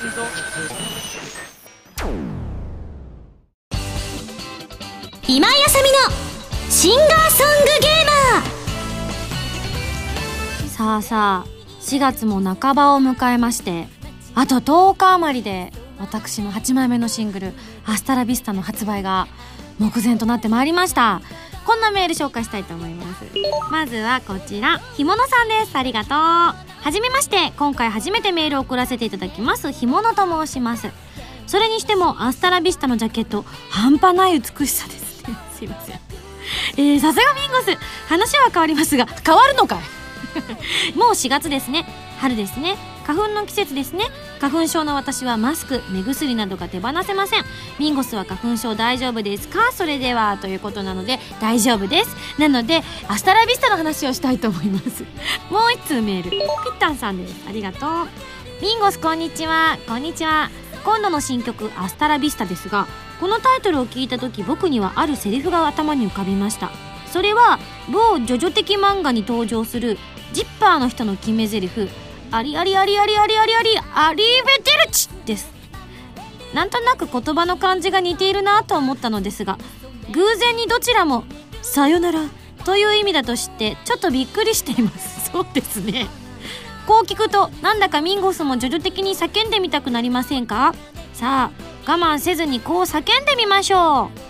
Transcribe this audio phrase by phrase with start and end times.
[0.00, 0.08] 今
[5.46, 5.98] 井あさみの
[6.70, 10.68] シンガーソングゲーマー。
[10.68, 11.48] さあさあ
[11.82, 13.88] 4月も半ばを迎えまして
[14.34, 17.52] あと10日余りで私の8枚目のシングル
[17.84, 19.28] 「アスタラビスタ」の発売が
[19.78, 21.20] 目前となってまいりました。
[21.66, 23.22] こんなメール紹介したいと思います。
[23.70, 24.80] まずはこちら。
[24.96, 25.76] ひものさんです。
[25.76, 26.14] ありがと
[26.66, 27.52] うはじめまして。
[27.58, 29.70] 今回初めてメールを送らせていただきます。
[29.70, 30.88] 干物と申します。
[31.46, 35.22] それにしてもアスタラビスタのジャケット半端ない美しさです。
[35.26, 36.00] ね すいません。
[36.76, 37.76] えー、さすがミンゴス。
[38.08, 39.78] 話は変わりますが変わるのか
[40.94, 40.96] い？
[40.96, 41.86] もう4月ですね。
[42.18, 42.76] 春ですね。
[43.10, 44.04] 花粉の季節ですね。
[44.40, 47.44] 花粉症の私はマスク目薬などが手放せません。
[47.80, 49.72] ミンゴスは花粉症大丈夫ですか？
[49.72, 52.16] それではということなので大丈夫です。
[52.38, 55.02] なのでアスタラビスタの話をしたいと思います。
[55.50, 56.30] もう一通メール。
[56.30, 56.42] ピッ
[56.78, 57.34] タンさんです。
[57.48, 58.08] ありがとう。
[58.62, 59.76] ミンゴスこんにちは。
[59.88, 60.48] こんにちは。
[60.84, 62.86] 今度の新曲「アスタラビスタ」ですが
[63.20, 66.70] このタイトルを聞いた時僕にはあるセリフが頭に浮かびました。
[67.12, 67.58] それは
[67.88, 69.98] 某ジョジョ的漫画に登場する
[70.32, 72.09] ジッパーの人の決め台詞。
[72.32, 75.50] ありありありありありありありありベテルチです。
[76.54, 79.56] なんとなく言葉の感じが似ているなと思ったのですが
[80.10, 81.22] 偶然にどちらも
[81.62, 82.20] 「さよなら」
[82.64, 85.30] という意味だと知ってちょっとびっくりしています。
[85.32, 86.08] そうですね。
[86.86, 90.74] こう聞くとなんだかミンゴスも徐々的に叫んでみたくなりませんか？
[91.14, 91.50] さ
[91.86, 94.20] あ我慢せずにこう叫んでみましょう。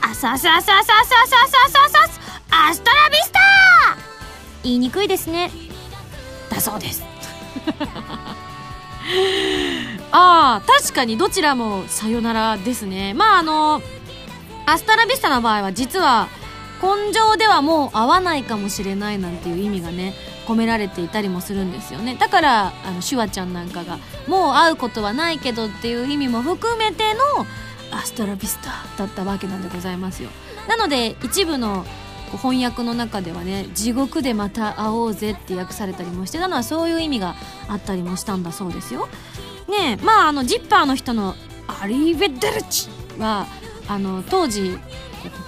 [0.00, 3.40] あさささささささささアストラビスタ
[4.62, 5.50] 言いにくいですね
[6.50, 7.04] だそうです。
[10.10, 13.14] ああ確かにどちらもさよならですね。
[13.14, 13.82] まああの
[14.66, 16.28] アスタラビスタの場合は実は
[16.82, 20.14] 根性ではもう合わないかもしれないなんていう意味がね
[20.46, 22.14] 込められていたりもするんですよね。
[22.14, 27.46] だからあのシュワちゃんなんかがもう会うことはないけどっていう意味も含めての
[27.90, 30.30] アストラビスタだったわけなんでございますよ。
[30.68, 31.84] なので一部の
[32.36, 37.34] 翻訳の中ではね「地獄でまた会おうぜ」って訳されたりもしてたのはそういう意味が
[37.68, 39.08] あったりもしたんだそうですよ。
[39.68, 41.34] ねえまああのジッパーの人の
[41.82, 43.46] 「アリーベデルチ」は
[43.86, 44.78] あの当時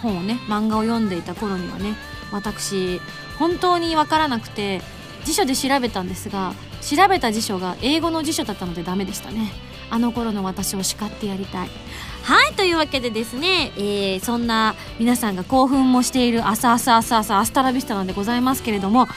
[0.03, 1.95] 本をね漫画を読んでいた頃にはね
[2.33, 3.01] 私
[3.39, 4.83] 本当に分からなくて
[5.25, 9.53] 辞書で調べたんですが調べた辞書が英語の辞書だったのでダメでしたね
[9.91, 11.71] あの頃の私を叱ってやりたい
[12.31, 19.09] はいというわけでですね、えー、そんな皆さんが興奮もしている朝朝朝朝アスタラビスタなんでございますけれども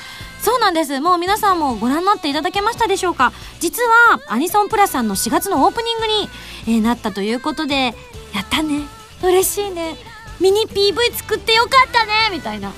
[0.41, 1.00] そうなんです。
[1.00, 3.31] もう皆さんもご覧になっていただけましたでしょうか？
[3.59, 7.94] 実はアニソンプラさんの4月のオープニングに、えー、なったということで
[8.34, 8.81] やったね。
[9.22, 9.95] 嬉しいね。
[10.41, 12.12] ミニ PV 作ってよかったね。
[12.31, 12.74] みたいな。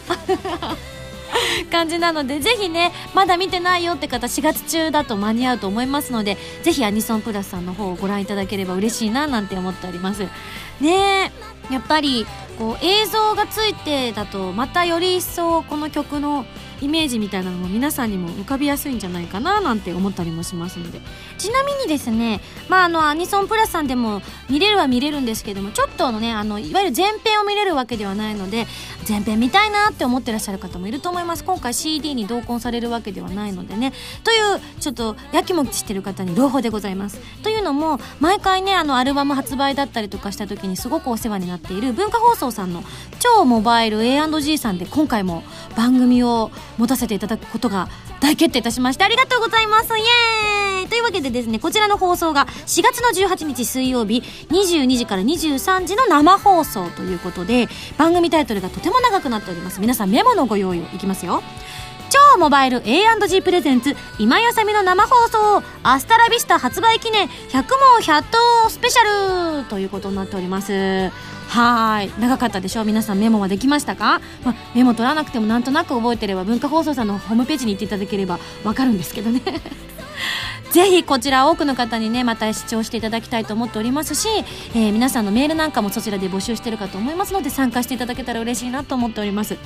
[1.72, 10.28] 感じなのでぜひねまだ見てないよって方4月中だと間に合うと思いますのでぜひアニソンプラスさんの方をご覧いただければ嬉しいななんて思っております。
[10.82, 11.32] ね
[11.72, 12.26] やっぱり
[12.60, 16.46] こう映像がついてだとまたより一層この曲の
[16.82, 21.02] イメージみたいなのも皆さんにも浮かびやすいんじゃないかななんて思ったりもしますので。
[21.38, 28.68] ちなみにですねまああのアニソンプラスさんでも見れるは見れるんですけどもちょっとのねあのいわゆる前編を見れるわけではないので
[29.08, 31.44] 前編見たいなって思ってらっしゃる方もいると思います。
[31.44, 33.94] 今回 CD に同梱されるわけではないのでね。
[34.24, 37.20] というちょっとやきもきしてる方に朗報でございます。
[37.44, 42.84] というのも毎回ねあのアルバム発売だったりとかした時にすごくお世話になっている文化放送さんの
[43.20, 45.44] 超モバイル A&G さんで今回も
[45.76, 47.88] 番組を持たせていただくことが
[48.20, 49.98] 大決定いたしましてありがとうございます。
[49.98, 50.88] イエーイ。
[50.88, 59.82] というわけでですねこちらの放送が4月の18日水曜日22時から23時の生放送ということで番組タイトルがとても長くなっております。
[59.82, 61.42] 皆さんメモのご用意をいきますよ。
[62.10, 67.66] 超モバイル A&G プレゼンツ今やさみの生放送アスタラビスタ発売記念100問
[68.02, 71.12] 100答スペシャルということになっております。
[71.48, 72.12] はい。
[72.20, 72.82] 長かったでしょ？
[72.82, 79.42] う皆さんメモはできましたか、まあ、メモ取らなくてもなんとなく覚えてれば文化放送さんのホームページに行っていただければわかるんですけどね。
[80.72, 84.28] ぜひこちら多くの方にねまた視聴していただきたいと思っておりますし、
[84.74, 89.58] えー、皆さんのメールなんかもそちらで募集してるかと思いますので参加していただけたら嬉しいなと思っております、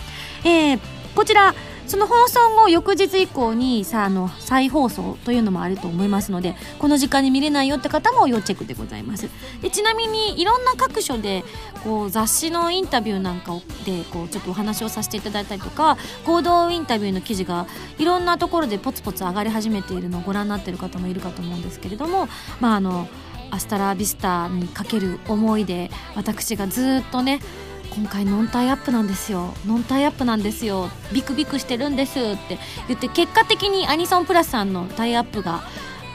[0.44, 0.80] えー、
[1.16, 1.56] こちら
[1.90, 9.28] その放送後翌日以降にさあの再放送というのもあると思いますのでこの時間に見れないよって方も要チェックでございます。
[9.62, 11.44] でちなみにいろんな各所で
[11.84, 13.54] こう雑誌のインタビューなんか
[13.86, 17.66] でこうちょっとお話をさせていただいたりとか合同インタビューの記事が
[17.98, 22.28] いろんなところでポツポツ上がり始めているのをご覧になっている方もいるかと思うんですけれども
[22.60, 23.08] まああの
[23.52, 27.40] アスタラビスタにかける思いで私がずっとね
[27.92, 32.58] 今回ノンタイアップなんですよノンタイアップなんですよビクビクしてるんですって
[32.88, 35.62] 言って結果的にアニソンプラスさんのタイアップが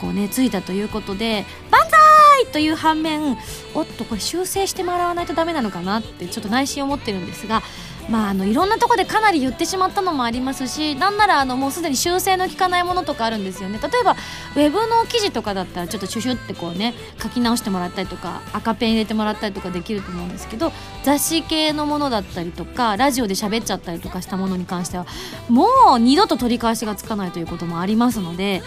[0.01, 3.37] こうねついたということで「万歳!」という反面
[3.75, 7.63] おっとこれ修正してもらわないとダメなのかなってちょっと内心思ってるんですが
[8.09, 13.79] まあ、あのいろんなとこでかなり言ってしまったのもありますしなんならあのもうすでに修正の効かないものとかあるんですよね。
[13.83, 20.73] 例えばウェブの記事とかだったらちょっとシュシュってこうね書き直してもらったりとか赤ペン入れてもらったりとかできると思うんですけど
[21.03, 25.07] 雑誌系のものだったりとかラジオで喋っちゃったりとかしたものに関しては
[25.49, 25.67] も
[25.97, 28.63] う二度と取り返しがつかないということもありますので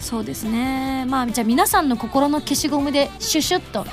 [0.00, 1.04] そうですね。
[1.06, 3.86] まあじゃあ皆さんの心の消しゴムでシュシュッと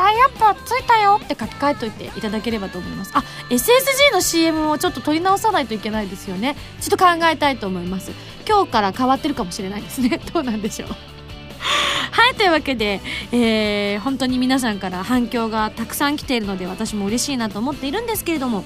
[0.00, 3.12] タイアップついたよって書き換えといていただければと思います。
[3.14, 6.56] あ SSG の CM をちょっと取り直さないといけないですよね。
[6.80, 8.12] ちょっと考えたいと思います。
[8.48, 10.18] 今日から変わってるかもしれないですね。
[10.32, 10.88] どうなんでしょう。
[12.12, 18.64] はいというわけで、えー、本当に皆さんから反響がたくさん来ているので私も嬉しいなと思っているんですけれども、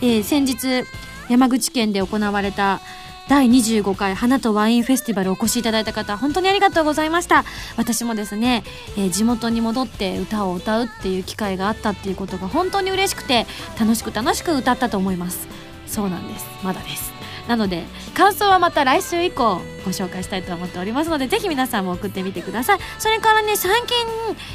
[0.00, 0.84] えー、先日
[1.28, 2.80] 山口県で行われた
[3.28, 7.44] 第25回花とワインフェスティバルお越しいただいた方本当にありがとうございました。
[7.76, 8.62] 私もですね、
[8.96, 13.46] えー、地元に戻って歌を歌うっていう機会があったっていうことが本当に嬉しくて
[13.78, 15.48] 楽しく楽しく歌ったと思います。
[15.86, 16.46] そうなんです。
[16.62, 17.15] まだです。
[17.48, 17.84] なので
[18.14, 22.78] 感想はまた来週以降ご紹介したいと思っておりますのでぜひ皆さんも送ってみてください。
[22.98, 23.96] それからね最近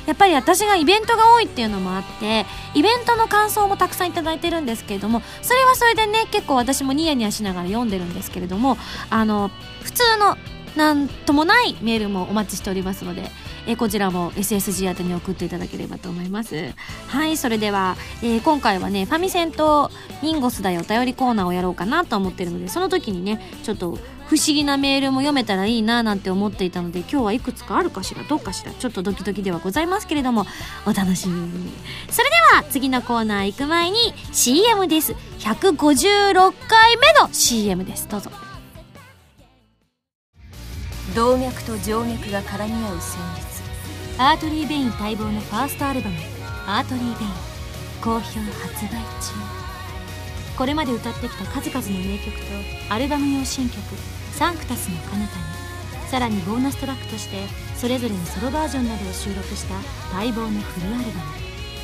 [0.06, 8.78] やっぱり私がイベントが多いっていうのもあってイベントの感想もたくさんいただいてるんですけれどもそれはそれでね結構私もニヤニヤしながら読んでるんですけれども
[9.10, 9.52] あの
[9.84, 10.38] 普通の
[10.76, 13.30] なんともないメールもお待ちしておりますので
[13.68, 16.74] えー、こちらも SSG 宛てに送っていただければと思います。
[17.08, 19.92] はいそれでは、えー、今回はねファミセンと
[20.22, 23.98] ニンゴスだよお便りコーナーをやろうかなと思ってるのでその時にねちょっと
[24.32, 30.46] 不思議なメールも読めたらいいななんて思っていたので今日はいくつかあるかしらどうかしらちょっとドキドキではございますけれども
[30.86, 31.72] お楽しみに。
[32.10, 33.98] それでは次のコーナー行く前に
[34.32, 35.14] CM です。
[35.40, 38.08] 156回目の CM です。
[38.08, 38.32] どうぞ。
[41.14, 43.51] 動脈と静脈が絡み合う旋律
[44.22, 46.16] アートリー・ベイン待望のファーストアルバム
[46.70, 47.32] 「アートリー・ベイン」
[48.06, 49.34] 好評発売中。
[50.56, 53.82] これまで歌ってきた数々の名曲とアルバム用新曲
[54.38, 55.28] 「サンクタスの彼方に
[56.08, 59.74] さらにボーナストラックとしてそれぞれのソロバージョンなどを収録した
[60.16, 61.14] 待望のフルアルバム。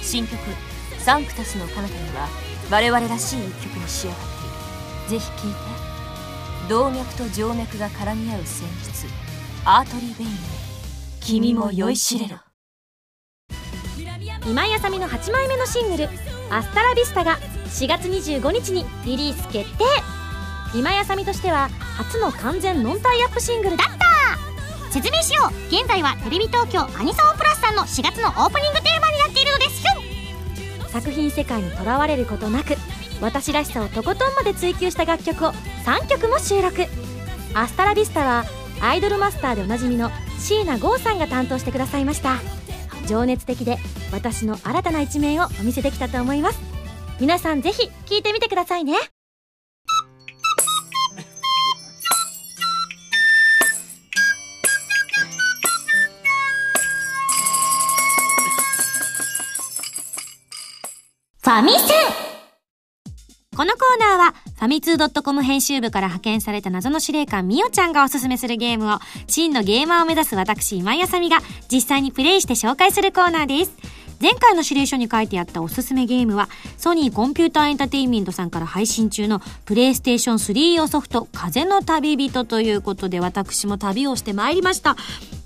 [0.04, 0.38] 新曲
[1.02, 2.30] 「サンクタスの彼方には
[2.70, 4.20] 我々らしい一曲に仕上がっ
[5.10, 5.20] ている。
[5.22, 6.70] ぜひ聴いて。
[6.70, 9.08] 動脈と静脈が絡み合う旋律。
[9.66, 10.57] アートリー・ベイン
[11.28, 12.38] 君も酔いしれろ。
[14.46, 16.10] 今井あさみの8枚目のシングル
[16.50, 19.84] 「アスタラビスタ」が4月25日にリリース決定。
[20.74, 24.90] 今井あさみとしては初の完全ノンタイアップシングルだった。
[24.90, 25.68] 説明しよう。
[25.68, 29.84] 現在はテレビ東京アニソンプラスさんの4月のオープニングテーマになっているのです。
[30.94, 32.78] 作品世界にとらわれることなく
[33.20, 35.52] 私らしさをとことんまで追求した楽曲を
[35.84, 36.86] 3曲も収録。
[37.54, 38.46] アスタラビスタは
[38.80, 40.10] アイドルマスターでおなじみの
[40.40, 42.40] 椎名剛さんが担当してくださいました。
[43.08, 43.78] 情熱的で
[44.12, 46.60] 私の新たな一面をお見せできたと思います。
[47.20, 48.96] 皆さんぜひ聴いてみてくださいね。
[61.42, 62.27] ファミセン。
[63.58, 73.97] このコーナーはファミツー .com 編集部から派遣された謎の司令官みおちゃんがおすすめするゲームを真のゲーマーを目指す私今井あさみが実際にプレイして紹介するコーナーです。
[74.20, 84.96] 前回の指令書に書いてあったおすすめゲームは、ソニーコンピューターエンタテインメントさんから配信中のプレイステーション3用ソフト、風の旅人ということで私も旅をしてまいりました。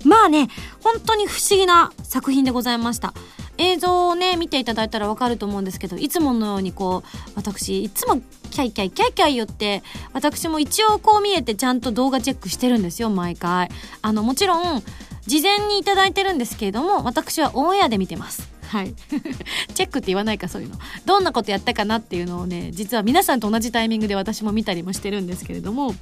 [0.04, 0.48] まあね、
[0.82, 3.12] 本当に不思議な作品でございました。
[3.58, 14.82] 映像をね見ていただいたらわかると思うんですけどいつものようにこう私いつもキャイキャイキャイキャイ言って私も一応こう見えてちゃんと動画チェックしてるんですよ毎回あのもちろん
[15.26, 18.94] 事前に頂いてるんですけれども私はオンエアで見てますはい。
[19.74, 20.78] チェックって言わないか、そういうの。
[21.04, 25.94] どんなことやったかなっていうのをね、実は皆さんと同じタイミングで私も見たりもしてるんですけれども、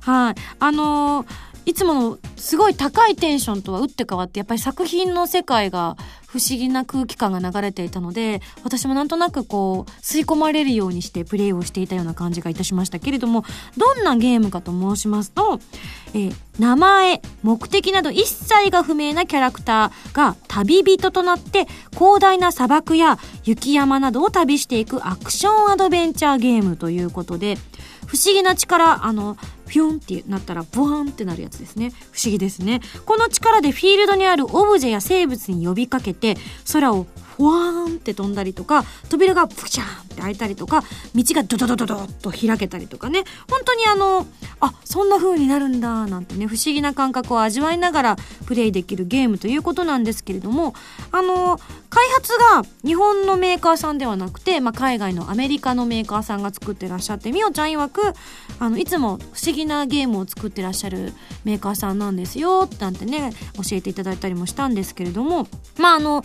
[0.00, 0.34] はい。
[0.58, 1.26] あのー、
[1.66, 5.96] いつものすごい高いテンションとは打って変わって、やっぱり作品の世界が
[6.28, 13.44] 不思議な空気感が流れていたので、私もなんとなくこう、吸い込まれるようにしてプレイをしていたような感じがいたしましたけれども、
[13.76, 15.58] どんなゲームかと申しますと、
[16.14, 27.56] えー、名前、目的など一切が不明なキャラクターが旅人となって広大な砂漠や雪山などを旅していくアクションアドベンチャーゲームということで、
[28.06, 29.36] 不思議な力、あの、
[29.68, 31.92] ピョンってなったらボワンってなるやつですね。
[32.12, 32.80] 不思議ですね。
[33.04, 36.36] この力でフィールドにあるオブジェや生物に呼びかけて
[36.72, 37.06] 空を
[37.36, 40.82] ふわーんって飛んだりとか扉がプシャーンって開いたりとか
[41.14, 43.24] 道がドドドドドッと開けたりとかね。
[43.50, 44.26] 本当にあの
[44.60, 48.16] あそんな風になるんだなんてね不思議な感覚を味わいながら
[48.46, 50.74] プレイできるゲームということなんですけれども
[51.12, 58.00] あの開発が日本のメーカーさんではなくて、まあ、海外のアメリカのメーカーさんが作ってらっしゃってみおちゃん曰く
[58.58, 61.12] あのいつも不思議なゲームを作ってらっしゃる
[61.44, 65.46] メーカーさんなんですよなんてね教えていただいたりもしたんですけれども
[65.78, 66.24] まああの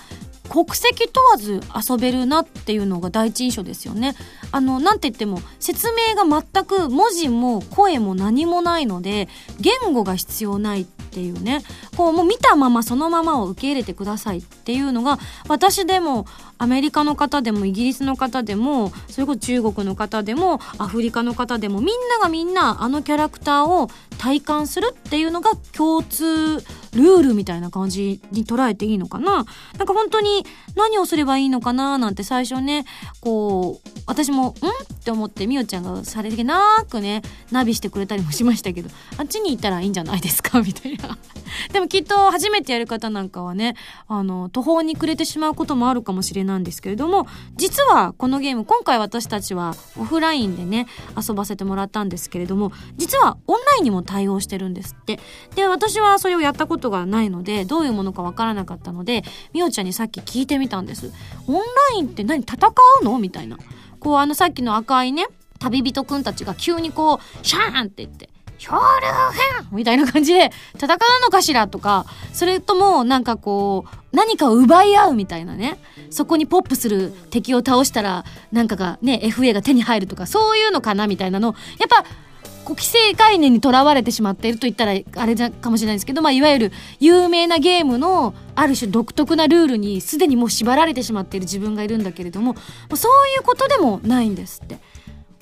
[0.51, 4.15] 国籍問わず遊べるなっていうのが第一印象ですよね。
[4.51, 9.29] あの、なんて言っても説明が全く文字も声も何もないので
[9.62, 11.62] 言語が必要ないっていうね。
[11.96, 16.25] こうもう見たままそのままを受け入れてくださいっていうのが私でも
[16.62, 23.89] アメリカの方でもイギリスの方でもそれこそ中国の方でもアフリカの方でもみんながみんなあのキャラクターを
[24.20, 29.44] 体感するっていうのが共通ルールみたいな感じに捉えていいのかな
[29.80, 32.86] なんか本当に何をすればいいのかななんて最初ね
[33.22, 34.63] こう私も「ん?」
[35.01, 40.62] って思ってみおちゃんがさりげなくねナビしてくれたりもしましたけどあっちに行ったらいいんじゃないですか？
[40.62, 41.17] みたいな。
[41.74, 43.75] でもきっと初めてやる方なんかはね
[44.08, 47.27] あの途方に暮れてしまうこともあるかもしれないんですけれども
[47.58, 55.20] 実はこのゲーム今回私たちはオフラインでね遊ばせてもらったんですけれども実はオンラインにも対応してるんですって。
[55.55, 61.12] で私はそれをやったことがないのでどういうものかわからなかったのでみおちゃんにさっき聞いてみたんです。
[61.48, 61.62] オンラ
[61.98, 62.55] インって何戦
[63.01, 63.17] うの？
[63.20, 63.58] みたいな。
[64.01, 65.27] こうあのさっきの赤いね
[65.60, 68.29] 旅人くんたちが急にこうシャーンって言って
[68.62, 69.08] 漂流
[69.58, 75.79] 編みたいな感じで戦うのかしらとか、それともなんかこう、何かを奪い合うみたいなね。
[76.12, 81.55] そこにポップする敵を倒したら、なんかがね、FA が手に入るとか、そういうのかなみたいなの。
[81.79, 82.05] やっぱ、
[82.72, 92.56] こう既成概念にとらわれてしまっていると言ったらあれかもしれないですけど、まあ、いわゆる有名なゲームのある種独特なルールにすでにもう縛られてしまっている自分がいるんだけれども
[92.96, 94.80] そういうことでもないんですって。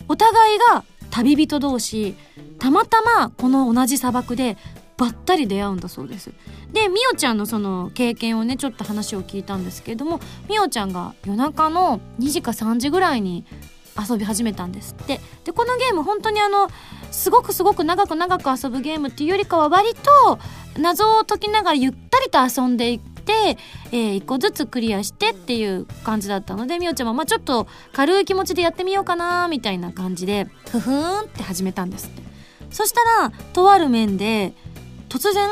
[0.08, 2.16] お互いが旅人同士
[2.58, 4.58] たまたまこの同じ砂漠で
[4.98, 6.32] ばったり出会うんだそうです
[6.74, 10.20] でみおちゃんのその経験をねちょっと話を聞いたんですけれども
[10.50, 13.46] みおちゃんが夜中の2時か3時ぐらいに
[13.98, 15.20] 遊び始めたんですって。
[15.44, 16.68] でこのゲーム本当にあの
[17.12, 20.40] すごくすごく長く長く遊ぶゲームっていうよりかは割と
[20.78, 23.58] 謎を解きながらゆったりと遊んでいくて、
[23.92, 32.10] えー、1個ずつクリアしてっていう感じだったのでみおちゃんもまあちょっと軽い気持ちでやってみようかなみたいな感じでふふーんって始めたんです
[32.72, 34.54] そしたらとある面で
[35.10, 35.50] 突然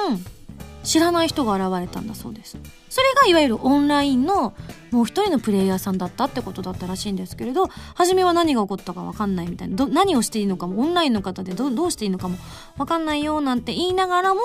[0.88, 2.58] 知らない人が現れたんだそうです
[2.90, 4.54] それがいわゆるオンラインの
[4.92, 12.38] もう一人のプレイヤーさんだったってことだったらしいんですけれど初めは何が起こったか分かんないみたいなど何をしていいのかもオンラインの方でどどうしていいのかも
[12.78, 14.40] 分かんないよなんて言いながらも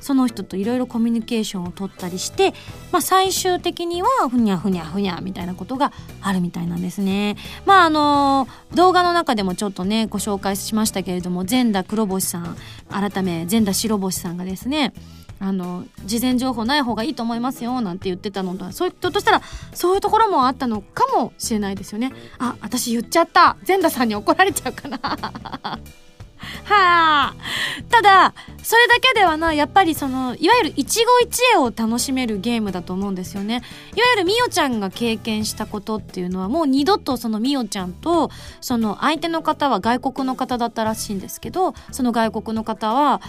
[0.00, 2.54] その人といろいろコミュニケーションを取ったりして、
[2.92, 7.36] まあ、最終的にはふにゃふにゃふにゃみたいなことがあるみたいなんですね。
[7.66, 12.56] まああの動画の中でもちょっとねご紹介しましたけれども全田黒星さん
[12.88, 14.92] 改め全田白星さんがですね
[15.40, 19.40] あの事前情報ない方がいいと思いますよなんて言ってたのとそういうとしたら
[19.72, 22.12] そういうところもあったのかもしれないですよね。
[22.38, 23.56] あ私言っちゃった。
[23.64, 24.98] 全田さんに怒られちゃうかな。
[25.00, 25.80] は
[26.68, 27.34] あ。
[27.88, 33.62] ただそれだけではなやっぱりそのいわゆる一期一会を楽しめるゲームだと思うんですよね。
[33.96, 38.30] いわゆるみおちゃんが経験したことっていうのはもう二度とそのみおちゃんと
[38.60, 43.20] その相手の方は外国の方だったらしいんですけどその外国の方は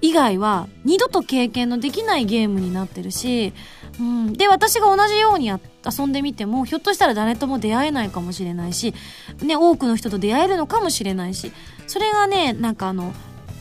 [0.00, 3.52] 以外は二度と経験のできないゲームになってるし、
[3.98, 8.94] うん、で私が同じように遊んでみてもひょっとしたら誰とも出会えないかもしれないし、
[9.42, 11.52] ね、多くの人と出会えるのかもしれないし
[11.86, 13.14] それがねなんかあの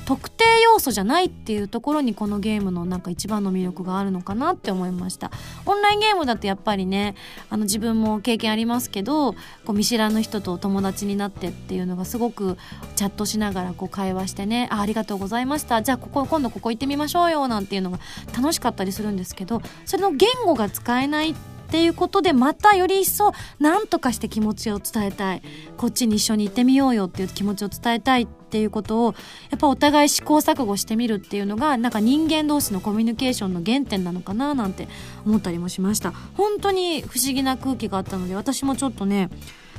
[0.06, 5.32] 特定要素じゃないっていうところにこのゲームのなんか一番の魅力があるのかなって思いました。
[5.66, 7.16] オンラインゲームだとやっぱりね
[7.50, 9.38] あの自分も経験ありますけどこ
[9.70, 12.58] う見知らぬ人と友達になってっていうのがすごく
[12.96, 15.82] チャットしながらこう会話してねあありがとうございました。
[15.82, 18.00] じゃあここ今度ここ行ってみましょうよなんていうのが
[18.36, 25.41] 楽しかったりするんですけどそれの言語が使えないってっていうことでまたより一層何とかして気持ちを伝えたい。
[25.77, 29.15] こっちに一緒に行ってみようよっていう気持ちを伝えたいっていうことを
[29.50, 34.88] やっぱお互い試行錯誤してみるっていうのがなんか人間同士のコミュニケーションの原点なのかななんて
[35.25, 36.12] 思ったりもしました。
[36.36, 39.29] 本当に不思議な空気があったので私もちょっとね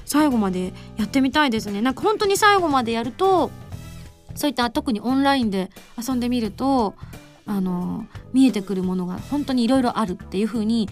[0.04, 1.80] 最後までやってみたいですね。
[1.82, 3.50] なんか本当に最後までやると
[4.34, 6.94] そういった特にオンラインで遊んでみると
[7.46, 10.88] あの見えてくるものが本当にいろいろあるっていう風に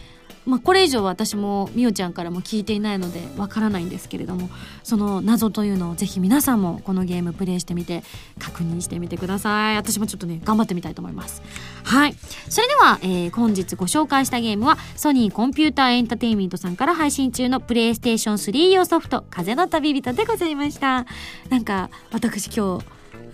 [0.46, 4.50] まあ、これ以上私もみおちゃんからも聞いていないのでわからないんですけれども
[4.82, 8.02] その謎というのをぜひ皆さんもこのゲームプレイしてみて
[8.38, 9.76] 確認してみてください。
[9.76, 11.42] 私もちょっとね頑張ってみたいと思います。
[11.82, 12.14] はい。
[12.48, 21.06] それでは、えー、本日ご紹介したゲームはソニーコンピューターエンターテインメントさんから配信中のプレイステーション3用ソフト風の旅人でございました。
[21.48, 22.84] なんか私今日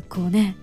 [0.09, 0.57] こうね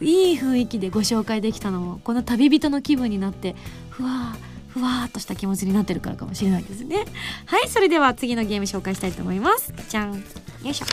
[0.00, 3.54] いい雰囲気でご紹介できたのもこの旅人の気分になって
[3.90, 4.53] ふわー。
[4.74, 7.04] ふわーっとした気持ちになってるからかもしれないですね。
[7.46, 9.72] はいそれでは次のゲーム紹介したいと思います。
[9.88, 10.14] じゃん。
[10.14, 10.20] よ
[10.64, 10.86] いしょ。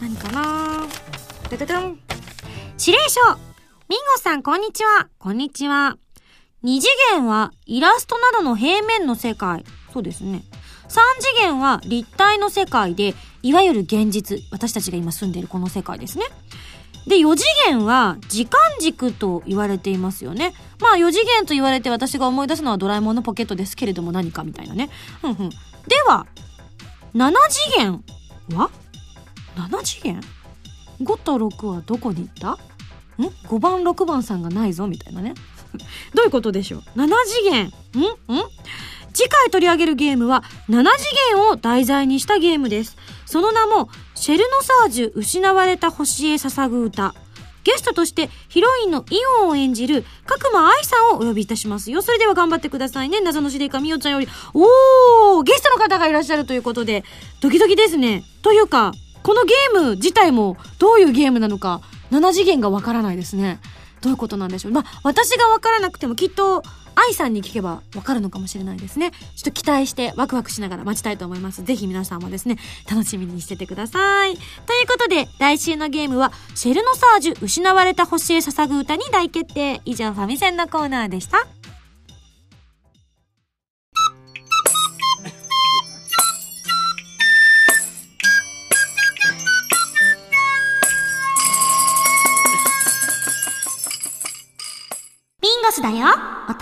[0.00, 0.84] 何かな
[1.48, 2.00] ドドドン。
[2.84, 3.20] 指令書。
[3.88, 5.08] ミンゴさんこんにちは。
[5.18, 5.96] こんにちは。
[6.64, 9.64] 2次元はイラストなどの平面の世界。
[9.92, 10.42] そうですね。
[10.88, 14.42] 3次元は立体の世界でいわゆる現実。
[14.50, 16.24] 私たちが今住んでいるこの世界ですね。
[17.06, 20.52] で、4次元は時間軸と言われていますよね。
[20.80, 24.90] まあ4次元と言われて私が思い出すのはドラえもんのポケットですけれども何かみたいなね。
[25.20, 25.50] ふんふん。
[25.50, 25.56] で
[26.06, 26.26] は、
[27.14, 28.04] 7次元
[28.56, 28.70] は
[29.56, 30.20] ?7 次元
[31.00, 32.52] ?5 と6はどこに行った？
[33.22, 35.34] ん ?5 番6番さんがないぞみたいなね。
[36.14, 37.66] どういうことでしょう ?7 次元？
[37.66, 37.68] ん？
[37.68, 37.72] ん？
[39.16, 42.98] 次回取り上げるゲームは7次元を題材にしたゲームです。
[43.24, 47.14] その名もシェルノサージュ失われた星へ捧ぐ歌。
[47.64, 52.02] ゲストとしてヒロインのイオンを演じる角間愛さんをお呼びいたしますよ。
[52.02, 53.22] それでは頑張ってくださいね。
[53.22, 54.28] 謎の司令官みおちゃんより。
[54.52, 57.02] おーゲストの方がいらっしゃるということで、
[57.40, 58.22] ドキドキですね。
[58.42, 58.92] というか、
[59.22, 61.80] このゲーム自体もどういうゲームなのか、
[62.10, 63.60] 7次元がわからないですね。
[64.00, 64.72] どういうことなんでしょう？
[64.72, 66.62] まあ、私が分からなくてもきっと
[66.98, 69.10] 愛さんに聞けばわかるのかもしれないですね。
[69.10, 71.62] ちょっと期待してワクワクしながら待ちたいと思います。
[71.62, 72.56] ぜひ皆さんもですね、
[72.90, 74.34] 楽しみにしててください。
[74.34, 79.82] ということで、来週のゲームは、シェルノサージュ失われた星へ捧ぐ歌に大決定。
[79.84, 81.46] 以上、ファミセンのコーナーでした。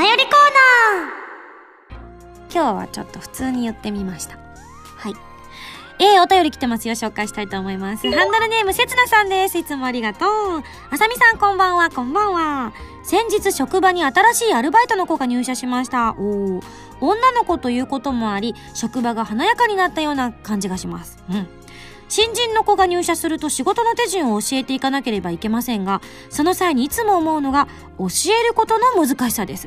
[0.04, 0.32] 便りコー
[1.90, 4.36] ナー今日はちょっと普通に言ってみました。
[4.36, 5.14] はい。
[5.98, 6.94] えー、お便り来てますよ。
[6.94, 8.06] 紹介したいと思います。
[8.10, 9.56] ハンドルネーム、せつなさんです。
[9.56, 10.28] いつもありがとう。
[10.90, 12.74] あさみさん、こんばんは、こんばんは。
[13.02, 16.14] 先日、職場に新しいアルバイトの子が入社しました。
[16.18, 16.60] お
[17.00, 21.16] 女の子ということもあり、職場が華やかになったような感じがします。
[21.30, 21.48] うん。
[22.16, 26.00] 新人の子が入社すると仕事の手順を教えていかなければいけませんが、
[26.30, 27.66] その際にいつも思うのが、
[27.98, 29.66] 教えることの難しさです。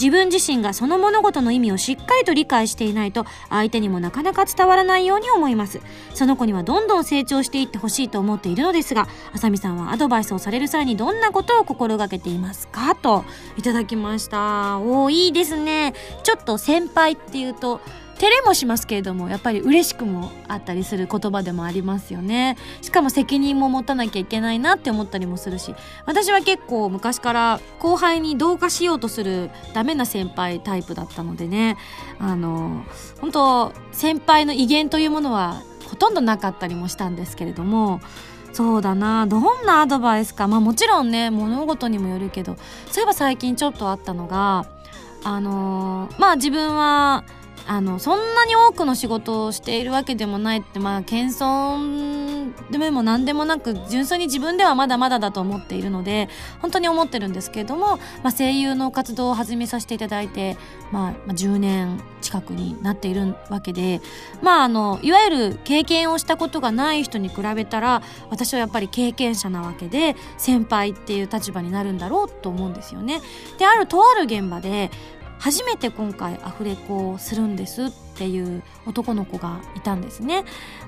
[0.00, 5.82] 自分自身がその物事の意味をしっかりと理解していないと、相手にもなかなか伝わらないように思います。
[6.14, 12.94] その子にはどんどん成長していってほしいと思っているのですが、あさみさんはアドバイスをされる際にどんなことを心がけていますか？
[12.94, 13.26] と、
[13.58, 14.78] いただきました。
[14.78, 15.92] おー、いいですね。
[16.22, 17.82] ちょっと先輩っていうと、
[18.22, 22.56] 照れもしますけれどもやっぱり嬉しくもあったりする言葉でもありますよね。
[22.80, 25.74] しかも責任も持たなきゃいけないなって思ったりもするし。
[26.06, 31.76] 私は結構昔から後輩に同化しようとするダメな先輩タイプだったのでね。
[32.20, 32.84] あの
[33.20, 38.00] 本当先輩の威厳というものはほとんどなかったりもしたんですけれども。
[38.52, 39.26] そうだな。
[39.26, 40.46] どんなアドバイスか。
[40.46, 42.54] まあもちろんね物事にもよるけど。
[42.88, 44.66] そういえば最近ちょっとあったのが
[45.24, 47.24] あのー、まあ自分は
[47.66, 56.28] あのそんなに多くの仕事をしているわけでもないってまあ謙遜でも何でもなく純粋に自分ではまだまだだと思っているので
[56.60, 60.56] 本当に思ってるんですけれども、まあ、声優の活動を始めさせていただいて、
[60.90, 64.00] まあ、10年近くになっているわけで
[64.42, 73.20] まああのいわゆる経験をしたことがない人に比べたら私はやっぱり経験者なわけで先輩っていう立場になるんだろうと思うんですよね。
[73.58, 74.90] であるとある現場で
[75.42, 80.44] 初めて今回アフレコをするんですっていう男の子がいたんですね。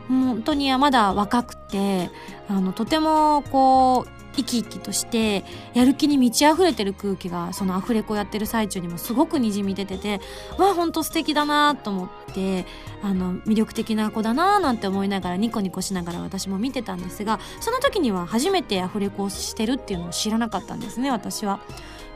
[0.06, 2.08] 本当にまだ若くて、
[2.48, 10.20] あの、とてもこう、生き生きとしてやる気に満ち溢れてる空気がそのアフレコやってる最中にもすごくにじみ出てて
[10.58, 12.66] わあほんと素敵だなと思って
[13.00, 21.60] あの魅力的な子だななんて思いながらニコニコしながら私も見てたんですがその時には初めてアフレコをしてるっていうのを知らなかったんですね私は。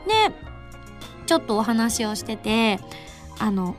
[0.05, 0.48] で
[1.29, 2.79] ちょっとお話をしてて
[3.37, 3.75] あの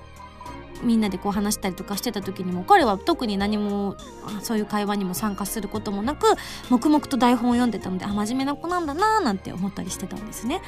[0.84, 3.96] みんなでこう話したりとかしてた時にも彼は特に何も
[4.40, 6.36] そういう会話にも参加することもなく
[6.70, 10.62] 黙々と台本を読んでたのであ真面目な子なんだなーなんて思ったりしてたんですね。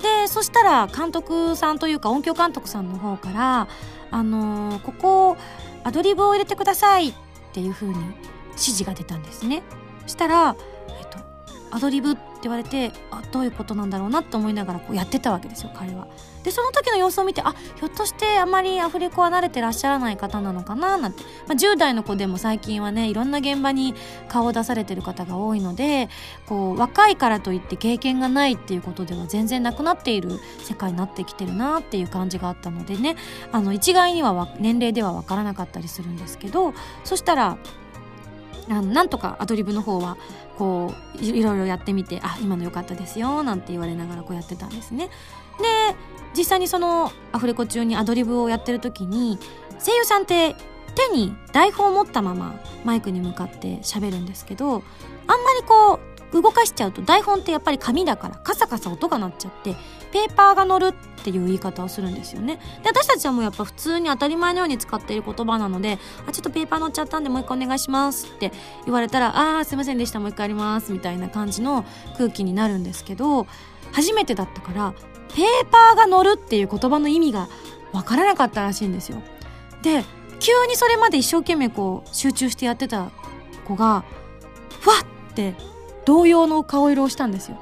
[0.00, 3.68] でそしたら監督さんというか音響監督さんの方から
[4.10, 5.36] 「あのー、ここ
[5.84, 7.14] アドリブを入れてください」っ
[7.52, 7.94] ていう風に
[8.52, 9.62] 指示が出たんですね。
[10.06, 10.56] したら、
[10.88, 11.18] えっと、
[11.76, 16.06] アドリブって言われてあどういうことなんだろうなと思いながらこうやってたわけですよ彼は。
[16.42, 23.94] でその時の様子を見てあひょっとしてあまりアフレコは慣れてらっしゃらない方なのかななんて、まあ、10代の子でも最近はねいろんな現場に
[24.28, 26.08] 顔を出されてる方が多いので
[26.46, 33.16] こう若いからといって経験がないっていうことでは全然なくなっている世界になってきてるなっていう感じがあったのでね
[33.50, 37.58] あの一概には年齢では分からなかったりするんですけどそしたら
[38.68, 40.16] あのなんとかアドリブの方は
[40.58, 45.08] こういろいろやってみて「あ今の良かったですよ」なんて言われながらこうやってたんですね。
[45.58, 45.96] で
[46.36, 49.38] 実際にそのアフレコ中にアドリブをやってる時に
[49.84, 50.54] 声優さんって
[50.94, 54.82] 手に台本を持ったままマイクに向かって喋るんですけどあんま
[55.58, 59.74] りこう動かしちゃうと台本ってやっぱり紙だからカサカサ音が鳴っちゃって
[60.12, 62.60] ペーパーが乗るっていう言い方をするんですよね。
[62.82, 68.52] で私たちはもうやっぱ普通に当たり前のように使っている言葉なので「あちょっとペーパー乗っちゃったんでもう一回お願いします」って
[68.84, 71.84] 言われたら「あーすいませんでしたもう一回やります」みたいな感じの
[72.16, 73.46] 空気になるんですけど
[73.92, 74.94] 初めてだったから
[75.34, 77.48] ペーパーが乗るっていう言葉の意味が
[77.92, 79.22] わからなかったらしいんですよ。
[79.82, 80.04] で
[80.38, 83.10] 急にそれまで一生懸命こう集中してやってた
[83.64, 84.04] 子が
[84.80, 84.96] ふわ
[85.30, 85.54] って
[86.06, 87.58] 動揺の顔色をしたんですよ。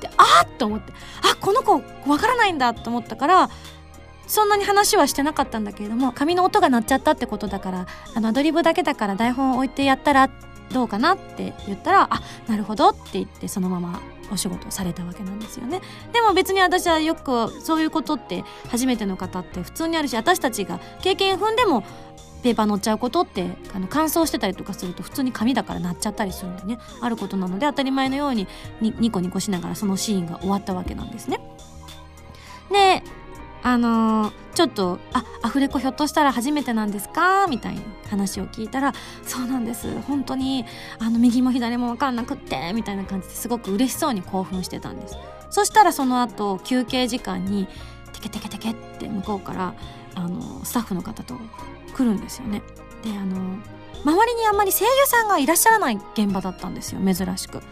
[0.00, 3.50] であっと思ってあこの子わからないんだと思ったから
[4.26, 10.30] そんなに話はしてなかったんだけれども紙の音が鳴っちゃったってことだからあのアドリブだけだから台本を置いてやったら
[10.72, 14.00] どうかなって言ったらあなるほどって言ってそのまま
[14.32, 15.82] お仕事をされたわけなんですよね。
[16.12, 21.84] でも別に私はよくそういうことって初めての方って普通にあるし私たちが経験踏んでも
[22.44, 28.46] ペーパー乗っちゃうことってあの乾燥してたりとかすると普通に紙だから鳴っちゃったりするんでねあることなので当たり前のように
[28.82, 31.40] ニコニコしながらそのシーンが終わったわけなんですね。
[32.70, 33.02] で
[33.62, 37.80] あのー、ちょっと「あアフレコひょっとしたら初めてなんですか?」みたいな
[38.10, 38.92] 話を聞いたら
[39.24, 40.66] 「そうなんです本当に
[40.98, 45.16] あの右も左も分かんなくって」みたいな感じですごく嬉しそうに興奮してたんです
[45.48, 47.66] そしたらその後休憩時間に
[48.12, 49.74] テケテケテケって向こうから
[50.14, 51.38] あのスタッフの方と
[51.94, 52.62] 来るんですよね。
[53.02, 53.36] であの
[54.04, 57.62] 周りにあんまり声優さんがいらっしゃらない現場だったんですよ珍しく。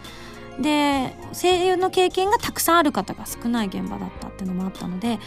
[0.60, 5.18] で声優の経験がたくさんある方が少ない現場だったっていうのもあったので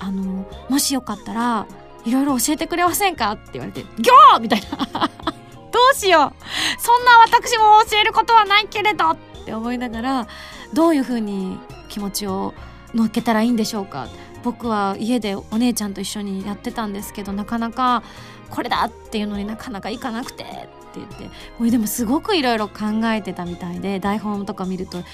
[0.00, 1.66] あのもしよかったら
[2.04, 5.10] いろいろ教えてくれませんかって言われて「ギョー!」みたいな。
[5.72, 6.80] どうしよう。
[6.80, 10.26] そんな私も教えることはないけれどって思いながら
[10.74, 12.52] どういうふうに気持ちを
[12.94, 14.08] 乗っけたらいいんでしょうか。
[14.42, 18.02] 僕は家でお姉ちゃんと一緒にやってたんですけどなかなか
[18.52, 20.60] これだっていうのになかなかいかなくてって
[20.96, 21.24] 言って
[21.58, 25.04] もうでもすごくいろいろ考えてたみたいで台本とか見るといっ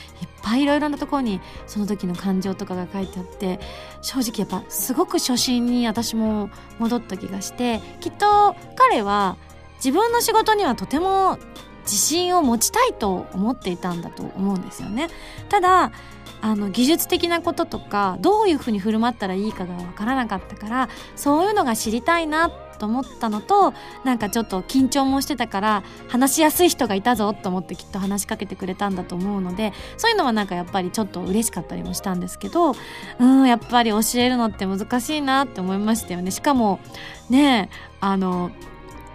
[0.43, 3.61] ぱいいろいろなところにその時の感情とかが書いてあって
[4.03, 9.37] 正直やっぱすごく初心に私も戻った気がしてきっと彼は
[9.77, 11.39] 自分の仕事にはとても
[11.85, 15.09] 自信を持ちたいと思っていたんだと思うんですよね。
[15.49, 15.93] ただ
[16.41, 32.75] あの技術的なこととかどういうふうに振る舞ったらいいかが分からなかったからそういうのが知りたいなと思ったのとなんかちょっと緊張もしてたから話しやすい人がいたぞと思ってきっと話しかけてくれたんだと思うのでそういうのはなんかやっぱりちょっと嬉しかったりもしたんですけど
[33.19, 36.31] うんやっぱり教えるのって難しいなって思いましたよね。
[36.31, 36.81] しかも
[37.29, 37.69] ね
[38.01, 38.51] あの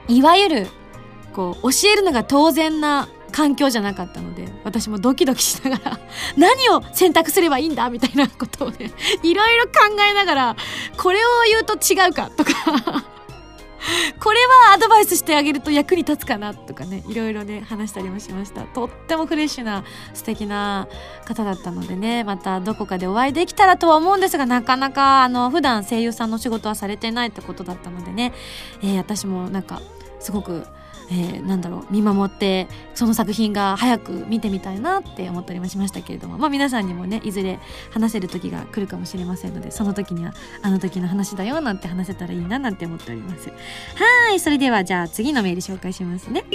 [0.07, 0.67] いわゆる
[1.33, 5.99] こう教えるのが当然な環境じゃなかったので私もドキドキしながら
[6.37, 8.91] 何を選択すればいいんだみたいなことをね
[9.23, 9.71] いろいろ考
[10.09, 10.55] えながら
[10.95, 12.51] これを言うと違うかとか
[14.19, 18.61] これはアドバイスしてあげると役に立つかなとかねいろいろね話したりもしました。
[18.63, 20.87] とってもフレッシュな素敵な
[21.25, 28.33] 方だったのでねまたどこかでお会いできたらとは思うんですがなかなかあの普段声優さんの仕事はされてないってことだったのでね、
[28.81, 29.81] えー、私もなんか
[30.19, 30.65] すごく
[31.09, 37.59] えー、なんだろう見守ってその作品が早く見てみたいなって思ったりもしましたけれどもまあ皆さんにもねいずれ
[37.91, 43.49] 話せる時が来るかもしれませんのでその時にはあの時の話だよなんて話せたらいいななんて思っております。
[43.49, 46.45] はいそれではじゃあ次のメール紹介しますね。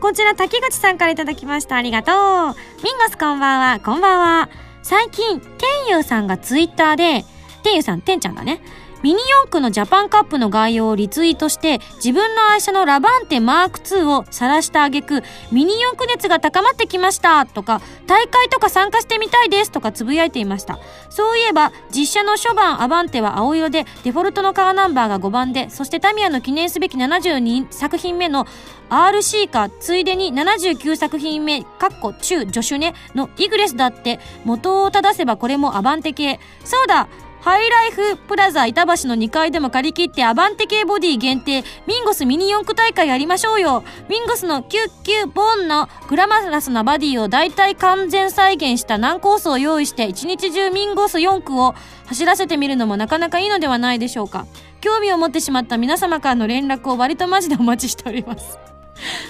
[0.00, 1.76] こちら滝口さんから頂きました。
[1.76, 2.14] ありがとう。
[2.16, 3.80] ミンゴスこんばんは。
[3.80, 4.48] こんばんは。
[4.82, 7.24] 最近天佑さんがツイッターで
[7.62, 8.60] 天佑さん天ちゃんだね。
[9.06, 20.80] ミニ四駆のジャパンカップの概要をリツイートして自分の愛車のラバンテマーク2を晒した挙句ミニ四駆熱が高まってきましたとか大会とか参加してみたいですとかつぶやいていました。
[21.08, 28.44] そういえば実車の初版アバンテは青色でデフォルトのカーナンバーが5番でそしてタミヤの記念すべき72作品目の
[28.90, 36.40] RC かついでに79作品目かっこ中助手ねのイグレスだって元を正せばこれもアバンテ系。
[36.64, 37.06] そうだ
[37.46, 43.84] ハイライフプラザ板橋の2階でも借り切ってアバンテ系ボディ限定ミンゴスミニ四駆大会やりましょうよ。
[44.08, 54.44] ミンゴスのキュッキュボンのグラマラスなバディを大体完全再現した難コースを用意して一日中ミンゴス4区を走らせてみるのもなかなかいいのではないでしょうか。
[54.80, 58.58] 興味を持ってしまった皆様からの連絡を割とマジでお待ちしております。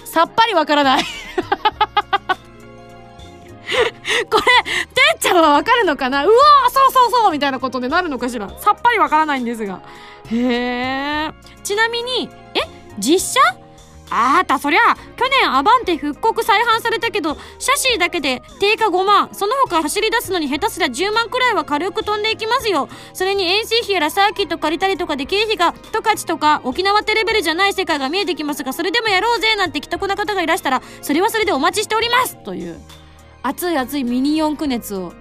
[0.06, 1.04] さっぱりわからない。
[4.30, 4.62] これ、
[4.94, 6.24] てっちゃんはわかるのかな？
[6.24, 6.34] うわ
[6.70, 8.48] そうそうそうみたいなことでなるのかしら？
[8.58, 9.80] さっぱりわからないんですが。
[10.30, 11.32] へえ。
[11.64, 12.60] ちなみに、え？
[12.98, 13.56] 実写？
[14.08, 14.60] あーた。
[14.60, 14.80] そりゃ
[15.16, 19.30] 去年アバンテ復刻再販されたけどシャシーだけで定価5万。
[19.32, 22.88] その他走り出すのに下手すりゃ10万くらいは軽く飛んでいきますよ。
[23.12, 32.36] それに遠征費やらサーキット借りたりとかで経費が十勝とか沖縄ってレベルじゃない世界が見えてきますがそれでもやろうぜなんて既得な方がいらしたらそれはそれでお待ちしております。
[32.44, 32.80] という。
[33.46, 35.12] 熱い熱いミニ四駆熱を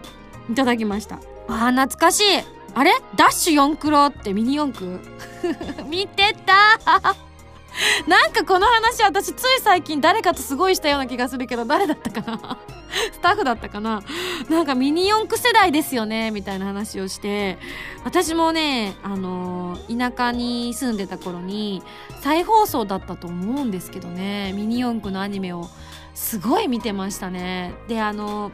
[0.51, 1.17] いただきました。
[1.47, 2.23] あー懐かしい。
[2.73, 2.91] あれ？
[3.15, 4.99] ダッシュ四駆ロってミニ四駆？
[5.87, 6.79] 見てた。
[8.07, 12.57] なんかこの話私つい最近誰かとすごいしたような気がするけど誰だったかな？
[13.11, 14.01] スタッフだったかな？
[14.49, 16.31] なんかミニ四駆世代ですよね？
[16.31, 17.57] みたいな話をして。
[18.05, 21.83] 私もねあの田舎に住んでた頃に
[22.21, 24.53] 再放送だったと思うんですけどね。
[24.53, 25.67] ミニ四駆のアニメを
[26.15, 28.51] すごい見てましたねであの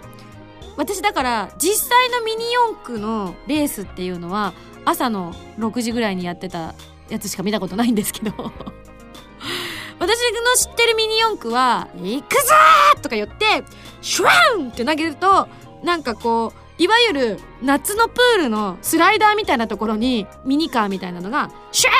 [0.77, 6.73] 私だから実際のミニ四駆のレースっていうのは朝の6時ぐらいにやってた
[7.09, 8.33] やつしか見たことないんですけど
[9.99, 12.53] 私の知ってるミニ四駆は「行くぞ!」
[13.01, 13.63] とか言って
[14.01, 15.47] シュワンって投げると
[15.83, 21.91] なんかこういわゆる夏のプールのスライダーみたいなところにミニカーみたいなのがシュ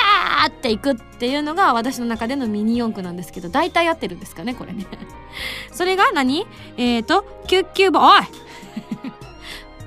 [0.46, 4.86] ーっていくっていうのが私の中でのミニ四駆なんですけど大体合ってるんですかねこれね。
[5.72, 6.46] それが何？
[6.76, 8.02] えーとキュッキュボン。
[8.02, 8.22] おい。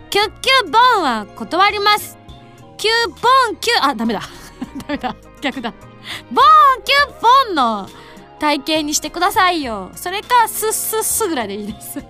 [0.10, 2.17] キュッキュボ ンは断ります。
[2.78, 3.15] キュボ
[3.52, 4.21] ンキュあダメだ。
[4.88, 5.15] ダメだ。
[5.41, 5.74] 逆だ。
[6.32, 7.89] ボンキュボンの
[8.39, 9.91] 体型にしてくださいよ。
[9.95, 12.04] それかスッスッスぐらいでいいです。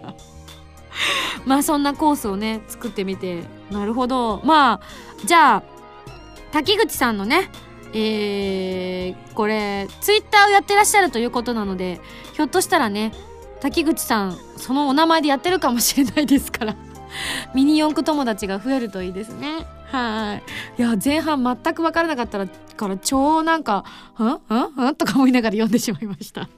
[1.45, 3.43] まあそんなコースをね作ってみて。
[3.71, 4.41] なるほど。
[4.43, 5.63] まあじゃあ
[6.51, 7.49] 滝口さんのね
[7.97, 12.01] えー、これツイッターをやってらっしゃるということなので
[12.34, 13.13] ひょっとしたらね
[13.62, 16.75] 滝口さんそのお名前でやってるかもしれないですから
[17.53, 19.65] ミニ四駆友達が増えるといいですね。
[19.86, 20.41] は
[20.77, 20.81] い。
[20.81, 23.86] いや前半全く分からなかったらから超なんか
[24.19, 24.23] 「ん？
[24.23, 24.89] ん？
[24.89, 26.49] ん?」とか思いながら読んでしまいました。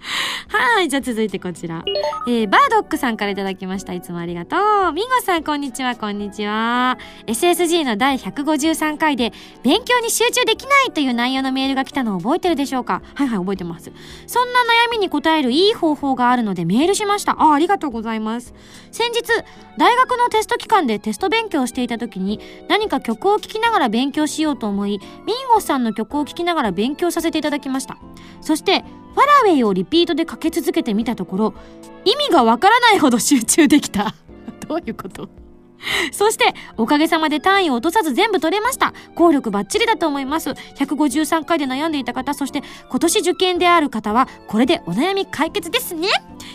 [0.48, 0.88] はい。
[0.88, 1.84] じゃあ続いてこちら。
[2.26, 3.92] えー、バードックさんからいただきました。
[3.92, 4.56] いつもありがと
[4.88, 4.92] う。
[4.92, 6.98] ミンゴさん、こんにちは、こんにちは。
[7.26, 9.32] SSG の第153回で、
[9.62, 13.02] 勉強に集中できないという内容のメールが来たのを覚えてるでしょうか？
[13.14, 13.92] はいはい、覚えてます。
[14.26, 17.32] そんな悩みに答えるいい方法があるのでメールしました。
[17.38, 18.54] あ、ありがとうございます。
[18.90, 19.22] 先日、
[19.76, 27.96] 大学のテスト期間でテスト勉強していた時に、何か曲を聴きながら勉強しようと思い、ミンゴさんの曲を聴きながら勉強させていただきました。
[28.40, 28.84] そして、
[29.14, 31.54] ファラウェイをリピートでかけ続けてみたところ
[32.04, 34.14] 意味がわからないほど集中できた
[34.68, 35.28] どういうこと？
[36.12, 38.92] そして、おかげさまで単位を落とさず全部取れました。
[39.14, 40.50] 効力バッチリだと思います。
[40.50, 46.08] 153回で悩んでいた方、そして今年受験である方は、これでお悩み解決ですね。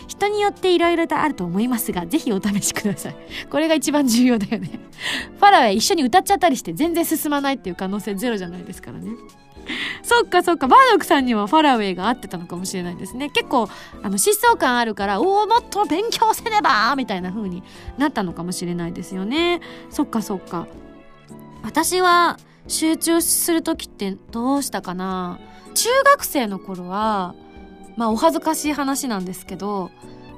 [0.06, 3.16] 人によって色々とあると思いますが、ぜひお試しください。
[3.50, 4.70] これが一番重要だよね。
[5.40, 9.10] ファラウェイ一緒に歌っちゃったりして全然進まないっていう可能性ゼロじゃないですからね。
[10.02, 10.68] そっかそっか。
[10.68, 13.30] バードックさんにはファラウェイが合ってたのかもしれないですね。
[13.30, 13.68] 結構
[14.02, 17.62] あの疾走感あるからおおもっと勉強せねばみたいな風に
[17.98, 19.60] なったのかもしれないですよね。
[19.90, 20.66] そっかそっか。
[21.62, 25.38] 私は集中する時ってどうしたかな。
[25.74, 27.34] 中学生の頃は
[27.96, 29.90] まあお恥ずかしい話なんですけど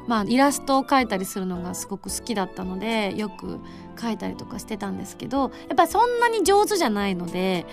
[0.08, 3.60] まあイラストを描いたりするのがすごく好きだったのでよく
[3.96, 7.66] 描いたりとかしてたんですけどやっぱりそんなに上手じゃないので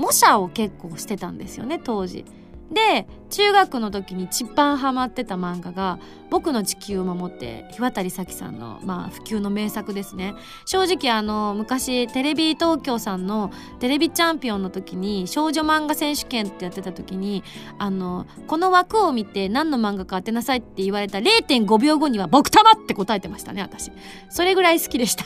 [0.00, 2.24] 模写を結構してたんですよね当時。
[2.72, 5.98] で中学の時に一番ハマってた漫画が
[6.30, 10.34] 「僕の地球を守って」日渡咲さんの、まあ、普及の名作ですね
[10.66, 17.42] 正直あの昔テレビ東京さんのテレビチャンピオンの時に少女漫画選手権ってやってた時に
[17.78, 23.90] あのこの枠を見て何の漫画か当てなさいって言われた0.5秒後には「僕たま!」って答えてましたね私
[24.28, 25.24] それぐらい好きでした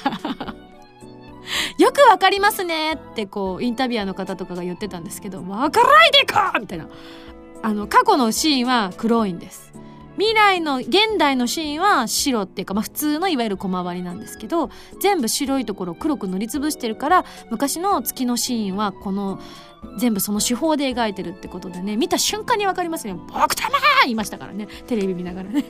[1.78, 6.88] よくわかりますねってこうインタビュアーの方とかが言ってたんですけどわからないでかみたいな。
[7.62, 9.72] あの過去のシーンは黒いんです。
[10.16, 19.40] 未来の現代のシーンは白っていうか、まあ、普通のいわゆる小回りなんですけど全部白いところを黒く塗りつぶしてるから昔の月のシーンはこの
[19.98, 24.68] 全部その手法で描いてるってことでね見た瞬間に分かりますね「僕たま!」言いましたからね。
[24.86, 25.64] テレビ見ながらね。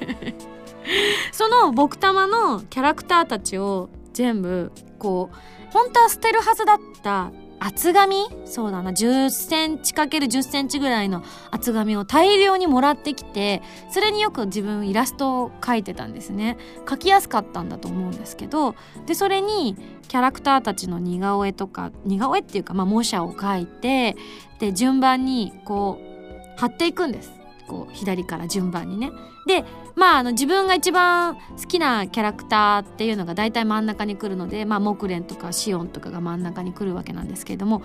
[1.33, 5.37] その僕たまのキャラクターたちを全部こう
[5.75, 8.17] 本当は捨てるはずだった厚紙？
[8.45, 8.91] そうだな。
[8.91, 16.59] 10センチ ×10 センチぐらいの厚紙を大量にもらってきてそれによく自分イラストを描いてたんですね。
[16.85, 18.75] 描きやすかったんだと思うんですけど
[19.07, 19.77] でそれに
[20.09, 24.15] キャラクターたちの似顔絵とか似顔絵っていうかまあ模写を描いて
[24.61, 27.33] で順番にこう貼っていくんです。
[27.67, 29.11] こう左から順番にね。
[29.47, 29.65] で
[29.97, 37.83] まああの自分が一番好きなキャラクターっていうのが大体真ん中に来るのでまあ木蓮とかシオンとかが真ん中に来るわけなんですけれども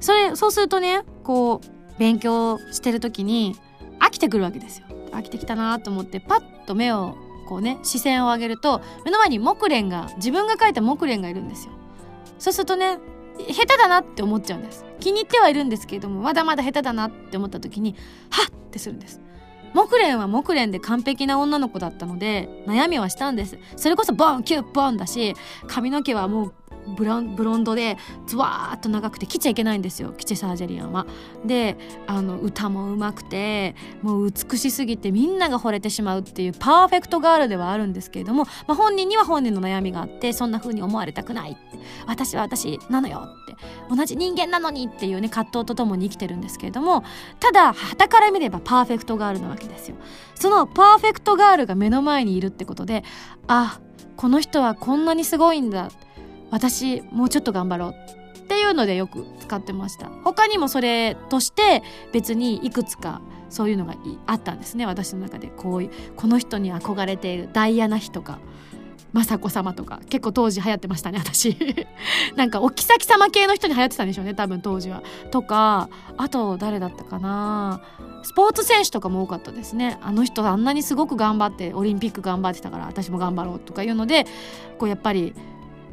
[0.00, 3.56] それそうするとねこう勉強してる時に
[4.00, 4.86] 飽きてくるわけですよ。
[5.12, 7.16] 飽きてきたなと思ってパッと目を
[7.48, 11.72] こうね視線を上げると目の前に木蓮が自分が描いた木蓮がいるんですよ。
[12.38, 12.98] そうするとね
[13.48, 14.84] 下手だなって思っちゃうんです。
[15.00, 17.94] 気に入ってはいるんですけれどもまだまだ下手だなって思った時に
[18.30, 19.20] はっってするんです。
[19.74, 23.58] 木蓮は木蓮で完璧な女の子だったので悩みはしたんです。
[23.76, 25.34] それこそボンキュッボンだし
[25.66, 26.54] 髪の毛はもう
[26.96, 31.06] ブロンブロンドでズワーッと長くて切っちゃいけないんですよキチサージェリアンは。
[31.44, 43.56] であの歌もうまくてもう美しすぎてみんなが惚れてしまうっていうパーフェクトガールではあるんですけれども、まあ、本人には本人の悩みがあってそんな風に思われたくないって私は私なのよって
[43.88, 47.04] 同じ人間なのにっていうね葛藤とともに生きてるんですけれども
[47.40, 49.96] ただ旗から見ればパーフェクトガールなわけですよ。
[50.34, 53.04] そのパーフェクトガールが目の前にいるってことで
[53.46, 53.80] あ
[54.16, 55.90] この人はこんなにすごいんだ
[56.52, 57.94] 私もうちょっと頑張ろう
[58.38, 60.10] っていうのでよく使ってました。
[60.22, 63.94] 他にもそれとして別にいくつかそういうのが
[64.26, 64.84] あったんですね。
[64.84, 65.48] 私の中で。
[65.48, 68.38] こういうこの人に憧れているダイアナ妃とか
[69.14, 70.00] 雅子様とか。
[70.10, 71.56] 結構当時流行ってましたね私。
[72.36, 75.02] なんかお妃様系の人に流行ってたんでしょうね多分当時は。
[75.30, 75.88] とか
[76.18, 77.80] あと誰だったかな。
[78.22, 79.98] スポーツ選手とかも多かったですね。
[80.02, 84.26] あの人あんなにすごく頑張ってオリンピック頑張ってたから私も頑張ろうとかいうので
[84.78, 85.34] こうやっぱり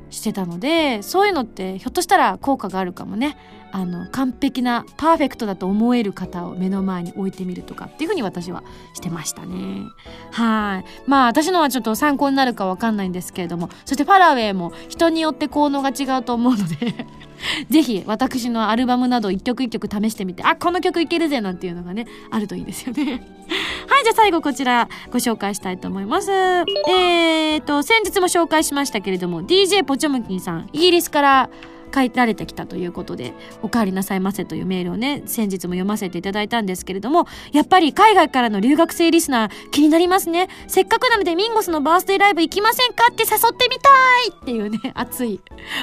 [0.10, 3.38] してたのでそういうのってひょっとしたら効果があるかもね。
[3.72, 8.64] あの完璧なパーフェクトだと思える方を目の前に置いてみるとかっていうふうに私は
[8.96, 9.84] してましたね。
[10.32, 11.10] はい。
[11.10, 17.06] まあ私のはちょっと参考になるかわかんないんですけれどもそしてファラウェイも人によって効能が違うと思うので
[17.70, 23.04] ぜひ私のアルバムなど一曲一曲試してみてあこの曲いけるぜなんていうのがねあるといいですよね。
[23.88, 26.32] はいじゃあ最後こちらご紹介したいと思います。
[26.32, 31.50] えーと先日も紹介しましたけれども DJ ポチョムキンさんイギリスから
[31.94, 40.48] 書いられてきたということで「お帰りなさいませ」というメールをね先日も読ませていただいたんですけれどもやっぱり海外からの留学生リスナー気になりますね。
[40.68, 43.90] せっかくなのでミンゴスのバースデーライブ行きませんかって誘ってみた
[44.28, 45.40] いっていうね 熱い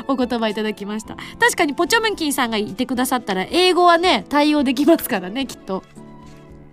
[0.08, 1.16] お言葉いただきました。
[1.38, 5.82] 確かにポチョムンキンさんがいてくださったら英語はね対応できますからねきっと。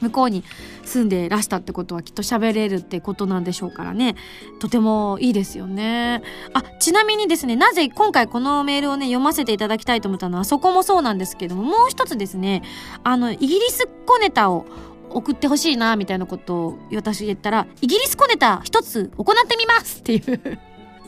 [0.03, 0.43] 向こうに
[0.83, 4.15] 住んでらしたってことはきっと喋れるってことなんでしょうからね。
[4.59, 6.21] とてもいいですよね。
[6.53, 12.63] あちなみにですねなぜ今回このメールをね読ませていただきたいと思ったのはそこもそうなんですけどももう一つですね
[13.03, 14.65] あのイギリス小ネタを
[15.09, 20.59] 送ってほしいなみたいなことを私言ったらイギリス小ネタ一つ行ってみますっていう。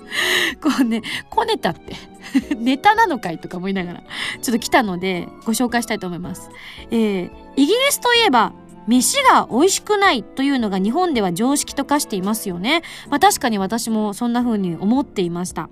[0.62, 1.95] こうね、小ネタって
[2.55, 4.03] ネタなのかいとか思いながら、
[4.41, 6.49] ちょっと来たので、ご紹介したいと思います。
[6.91, 8.53] えー、イギリスといえば、
[8.88, 12.82] 飯が美味しくないというのが日本では常識と化していますよね。
[13.10, 15.69] まあ確かに私もそんな風に思っていました。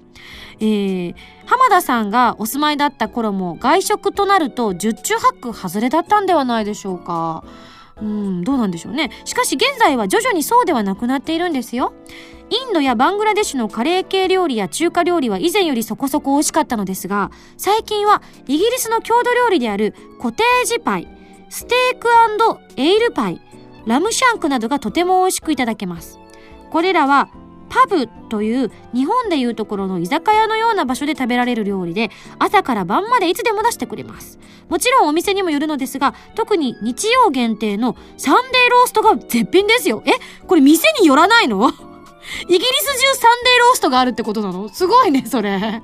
[0.59, 7.43] えー、浜田さんがお住まいだった頃も外食となると十中八九外れだったんではないでしょうか。
[8.01, 9.11] うん、どうなんでしょうね。
[9.23, 11.93] しかし現在は徐々にそうではなくなっているんですよ。
[12.49, 21.07] インドやバングラデシュのカレー系料理や中華料理は以前よりそこそこ美味しかったのですが、最近はイギリスの郷土料理であるコテージパイ、
[21.53, 22.09] ステーク
[22.77, 23.39] エイルパイ、
[23.85, 26.17] ラムシャンクなどがとても美味しくいただけます。
[26.71, 27.29] これらは
[27.69, 34.39] パブという日本でいうところの居酒屋のような場所で食べられる料理で朝から晩までいつでも出してくれます。
[34.67, 40.01] もちろんお店にもよるのですが特に日曜限定のサンデーローストが絶品ですよ。
[40.07, 40.11] え？
[40.47, 41.69] これ店によらないの？
[41.69, 41.71] イ
[42.47, 44.69] ギリス中サンデーローストがあるってことなの？
[44.69, 45.83] すごいね、それ。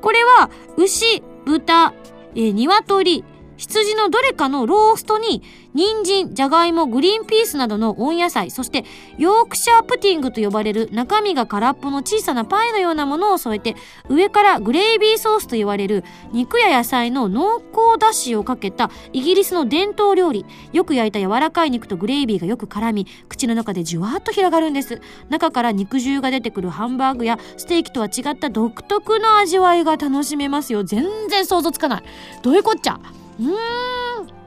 [0.00, 1.92] これは牛、豚、
[2.36, 3.24] えー、鶏、
[3.60, 5.42] 羊のどれかのローストに
[5.74, 8.84] 人参、じゃがいも、グリーンピースなどの温野菜、そして
[9.18, 13.76] ヨークシャープティングと呼ばれる中身が空っぽの小さなパイのようなものを添えて
[14.08, 20.46] 上からグレイビーソースと言われる肉や野菜の濃厚だしをかけたイギリスの伝統料理。
[20.72, 25.00] よく焼いた柔らかい肉とグレイビーがよく絡み口の中でじゅわっと広がるんです。
[25.28, 30.82] 中から肉汁が出てくるハンバーグやステーキとは違った独特の味わいが楽しめますよ。
[30.82, 32.02] 全然想像つかない。
[32.42, 32.98] どういうこっちゃ？
[33.40, 34.40] うーん。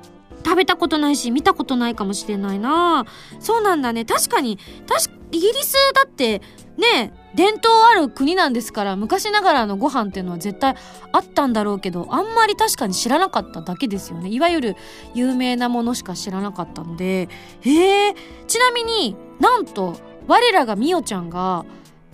[0.46, 3.06] 食べたことないし見たことないかもしれないな。
[3.40, 4.04] そうなんだね。
[4.04, 6.42] 確かに確かイギリスだって
[6.78, 10.76] ね伝統ある国なんですから昔ながらのご飯っていうのは絶対
[11.12, 14.30] あったんだろうけどあんまり確かに知らなかっただけですよね。
[14.30, 14.76] いわゆる
[15.14, 17.30] 有名なものしか知らなかったので。
[17.62, 18.16] へえ
[18.48, 19.96] ちなみになんと
[20.28, 21.66] 我らがみおちゃんが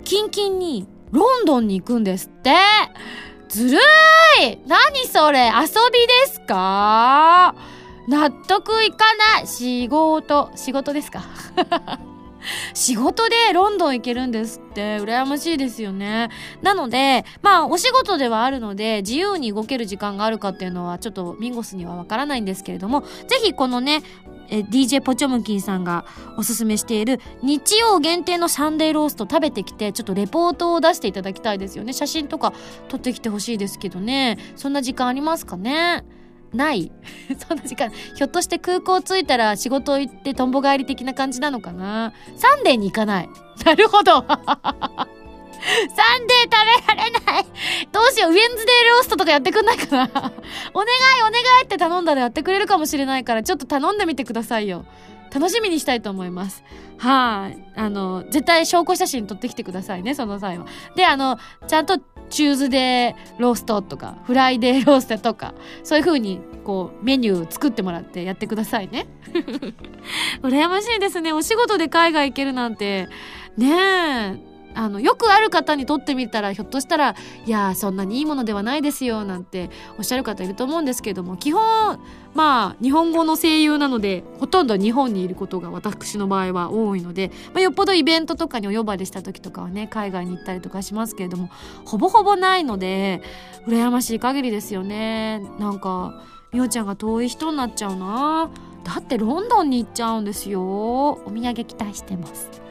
[0.04, 2.54] キンキンにロンドンに行くんですって。
[3.50, 3.78] ずる
[4.44, 4.60] い。
[4.68, 5.48] 何それ。
[5.48, 7.56] 遊びですか？
[8.08, 9.48] 納得いかない。
[9.48, 10.52] 仕事。
[10.56, 11.24] 仕事ですか？
[12.74, 14.98] 仕事でロンドン行けるんですって。
[14.98, 16.30] 羨ましいですよね。
[16.62, 24.04] なので、まあお仕事ではあるので自由に動ける時間があるかっていうのはちょっとミンゴスにはわからないんですけれども、ぜひこのね、
[24.52, 26.06] え DJ ポチョムキンさんが
[26.38, 31.94] おすすめしている日曜限定のサンデーロースト食べてきてちょっとレポートを出していただきたいですよね。
[31.94, 32.54] 写真とか
[32.88, 34.38] 撮ってきてほしいですけどね。
[34.56, 36.04] そんな時間ありますかね？
[36.54, 36.92] ない。
[37.48, 42.14] そんな時間ひょっとして空港着いたら仕事行ってとんぼ帰り的な感じなのかな？
[42.36, 43.30] サンデーに行かない。
[43.66, 44.26] なるほど。
[45.60, 47.46] サンデー食べられない
[47.92, 50.32] どうしようウェンズデーローストとかやってくんないかな お願い
[51.22, 54.86] お願いって頼んだらやってくれるかもしれないからちょっと頼んでみてくださいよ
[55.34, 56.64] 楽しみにしたいと思います。
[56.98, 57.64] はい。
[57.76, 60.66] あの、絶対証拠写真撮ってきてくださいね、その際は。
[60.96, 61.38] で、あの、
[61.68, 62.00] ちゃんと
[62.30, 65.54] チューズデーローストとか、フライデーローストとか、
[65.84, 69.08] そういう風に、こう、メニュー作ってもらってやってくださいね。
[70.42, 71.32] 羨ましいですね。
[71.32, 73.08] お仕事で海外行けるなんて。
[73.58, 73.70] ね
[74.46, 74.49] え。
[74.80, 77.14] あのよくある方にとってみたらひょっとしたら
[77.46, 82.00] いやそんなにいいものではないですよなんておっしゃる方いると思うんですけれども基本
[82.34, 91.50] まあ日本語の声優なのでほとんど日本にいることが私の場合は多いので、まあ、よっぽどイベントとかにお呼ばれした時とかはね海外に行ったりとかしますけれども
[91.84, 93.22] ほぼほぼないので
[93.68, 95.42] 羨ましい限りですよね。
[95.60, 96.24] なんか
[96.54, 98.50] みおちゃんが遠い人になっちゃうな。
[98.86, 100.62] だってロンドンに行っちゃうんですよ。
[100.62, 102.69] お土産期待してます。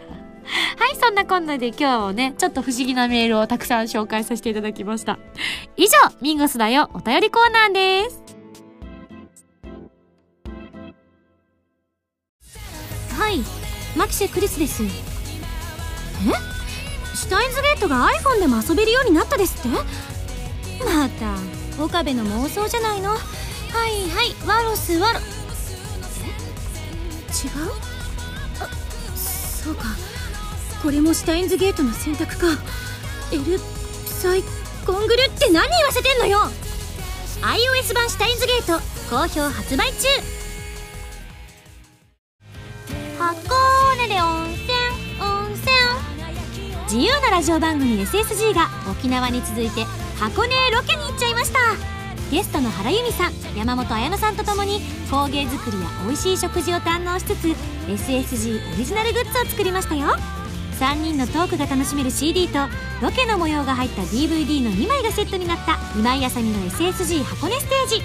[0.78, 5.18] はい、そんなこんなで今日はね、ちょっと不思議なメールをたくさん紹介させていただきました。
[5.76, 8.22] 以上、ミンゴスだよお便りコーナーです。
[13.18, 13.40] はい、
[13.96, 14.82] マキシクリスです。
[14.82, 14.86] え？
[17.14, 19.68] シュタインズゲートが iPhone でも遊べるようになったですって？
[19.68, 23.10] また、岡部の妄想じゃないの？
[23.10, 23.18] はい
[24.10, 25.18] はい、ワロスワロ。
[25.20, 25.24] 違う？
[28.60, 28.68] あ、
[29.14, 29.84] そうか。
[30.82, 32.46] これもシュタインズゲートの選択か。
[33.32, 33.58] エル
[34.06, 34.42] サイ
[34.86, 36.38] コングルって何言わせてんのよ。
[37.42, 40.08] iOS 版シュタインズゲート好評発売中。
[43.18, 44.68] 箱根で温泉
[45.20, 45.68] 温泉。
[46.84, 49.84] 自由なラジオ番組 SSG が沖縄に続いて
[50.18, 51.58] 箱根へロケに行っちゃいました。
[52.30, 57.48] ゲストの原由美さん山本彩乃さんと共に工芸作りや美味しい食事を堪能しつつ
[57.88, 60.14] SSG オリジナルグッズを作りましたよ。
[60.78, 62.58] 3人のトークが楽しめる CD と
[63.02, 68.02] ロケの模様が入った DVD の2枚がセットになった今井あさみの SSG 箱根ステージ。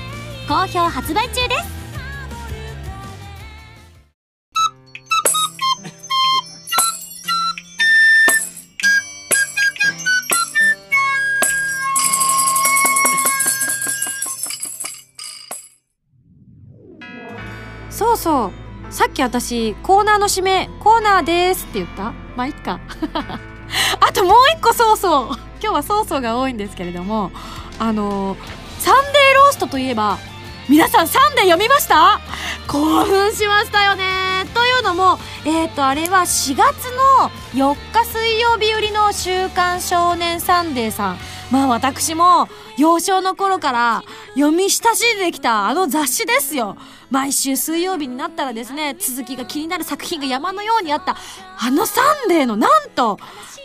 [0.48, 1.73] 好評発売中です。
[19.30, 22.14] き私コーナーの締めコーナーですって言った？
[22.36, 22.80] まあいっか。
[24.00, 25.26] あともう一個そうそう
[25.62, 27.32] 今日はそうそうが多いんですけれども
[27.80, 28.38] あの
[28.80, 30.18] サンデーローストといえば
[30.70, 32.20] 皆さんサンデー読みました？
[32.68, 34.46] 興奮しましたよね。
[34.54, 36.60] というのもえっ、ー、とあれは4月
[37.20, 37.30] の
[37.74, 41.18] 4日水曜日売りの「週刊少年サンデー」さん。
[41.54, 42.48] まあ私も
[42.80, 46.76] 幼少の頃から読み親しんできたあの雑誌ですよ。
[47.12, 51.16] 毎週水曜日になったらですね、続きが気になる作品が山のようにあった、
[51.60, 53.20] あのサンデーのなんと、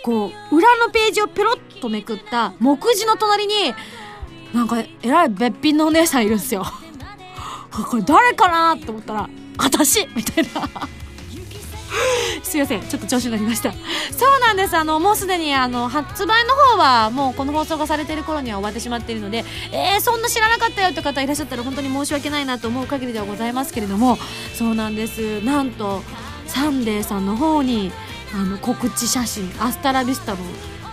[0.05, 3.72] こう、裏のページをペロッとめくった目次の隣に、
[4.53, 6.66] なんか、えらいべっぴんのお姉さんいるんですよ。
[7.89, 10.68] これ誰かなと思ったら、私みたいな
[12.43, 13.72] すいませんちょっと調子になりました。
[13.72, 13.78] そ
[14.36, 14.76] うなんです。
[14.76, 24.18] あのもうすでにあの発売の方はもうこの放送がされてる頃には終わってしまっているのでえー、そんな知らなかったよって方いらっしゃったら本当に申し訳ないなと思う限りではございますけれども。
[24.57, 25.41] そうなんです。
[25.43, 26.03] なんと
[26.47, 27.93] サンデーさんの方に
[28.34, 30.39] あの告知写真アスタラビスタの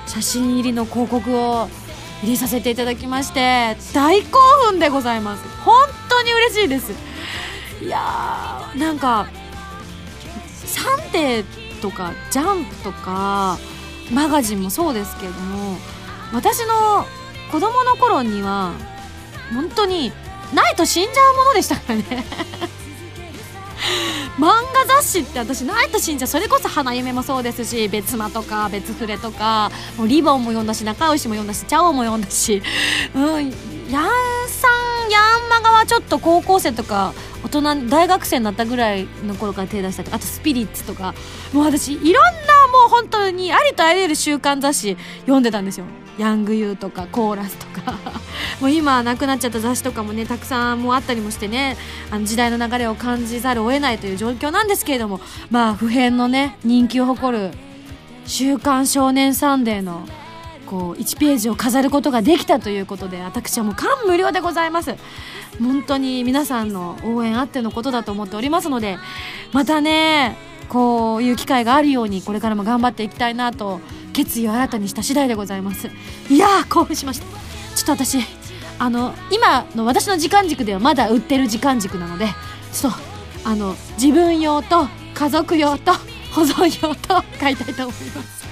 [0.08, 1.68] 写真入りの広告を
[2.22, 4.39] 入れさせていただきまして大興
[4.70, 5.43] 奮でございます。
[5.64, 5.76] 本
[6.10, 6.91] 当に嬉しいです。
[7.82, 9.28] いやーなんか
[10.76, 13.57] サンデーとかジャンプとか
[14.11, 15.78] マガジンもそうですけれども
[16.34, 17.05] 私の
[17.49, 18.73] 子供の頃には
[19.53, 20.11] 本当に
[20.53, 22.03] ないと死んじゃうものでしたからね。
[24.38, 32.61] 漫画雑誌って私ないと信じゃうそれこそ花嫁もそうですし別間とか別フレとかもうリボンも読んだし仲良しも読んだしチャオも読んだし。
[33.15, 33.53] うん
[33.89, 34.03] ヤン
[34.49, 34.67] さ
[35.07, 37.13] んヤンマガはちょっと高校生とか
[37.46, 41.14] 大人大学生になったぐらいの頃から手出したりあとスピリッツとか。
[41.54, 42.12] もう私いろんな
[42.72, 45.86] もう本当にありとあらゆる週刊雑誌読んでたんですよ。
[46.18, 47.93] ヤングユーとかコーラスとか。
[48.60, 51.78] もう今なくなっちゃった雑誌とかもねたくさんもあったりもしてね
[52.10, 55.20] あの時代の流れを感じざるを得ないという状況なんですけれども
[55.52, 57.52] まあ普遍のね人気を誇る
[58.26, 60.08] 「週刊少年サンデー」の
[60.66, 64.95] こう1ページを飾ることができたということで私はもう感無量でございます。
[65.59, 68.97] 本当に皆さんの応援あってのことだと思っておりますので
[69.53, 70.36] またね
[70.68, 73.80] こういう機会があるようにこれからも頑張っていきたいなと
[74.13, 75.89] 決意を新たにした次第でございます。
[76.30, 77.26] いやー興奮しました。
[77.76, 78.20] ちょっと私
[78.78, 82.28] あの今の私の時間軸ではまだ売ってる時間軸なので
[82.74, 82.99] ちょっと
[83.47, 85.93] あの自分用と家族用と
[86.34, 88.45] 保存用と買いたいと思います。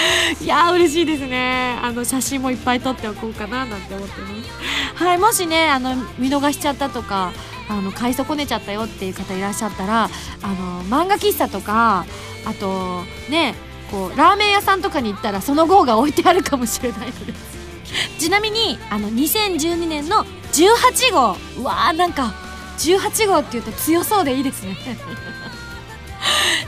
[0.40, 1.78] いやー嬉しいですね。
[1.82, 4.28] あの写真もいっぱい撮っておこうかななんて思ってま
[4.96, 5.04] す。
[5.04, 7.32] はいもしねあの見逃しちゃったとか
[7.68, 10.10] あの買い損ねちゃったよっていう方いらっしゃったら
[10.42, 12.04] あの漫画喫茶とか
[12.44, 13.54] あとね
[13.90, 17.34] こうラーメン屋さんとかに行ったらその号が置いてあるかもしれないので。
[18.18, 21.36] ちなみにあの2012年の18号。
[21.58, 22.32] うわーなんか
[22.78, 24.76] 18号っていうと強そうでいいですね。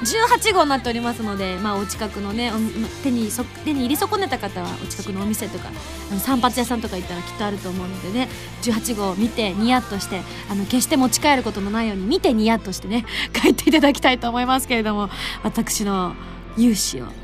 [0.02, 2.52] 18号になっておりますので、まあ、お近くのね
[3.02, 5.68] 手にそ手に入り損ねた方はお近くのお店とか
[6.10, 8.28] あの散髪屋さんとか行ったらきっとあると思うのでね
[8.62, 15.10] 18号見てニヤッとしてあの決して持ち帰ることのないように見てニヤッとしてね 帰っていただきたいと思いますけれども
[15.42, 16.14] 私の
[16.56, 17.21] 勇姿を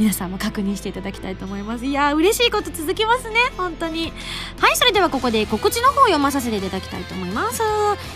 [0.00, 1.84] 皆さんも確認していただきたいと思います。
[1.84, 3.36] いや嬉しいこと続きますね。
[3.58, 4.14] 本当に。
[4.58, 7.62] はいそれではここで告知の方を読まさせていただきたいと思います。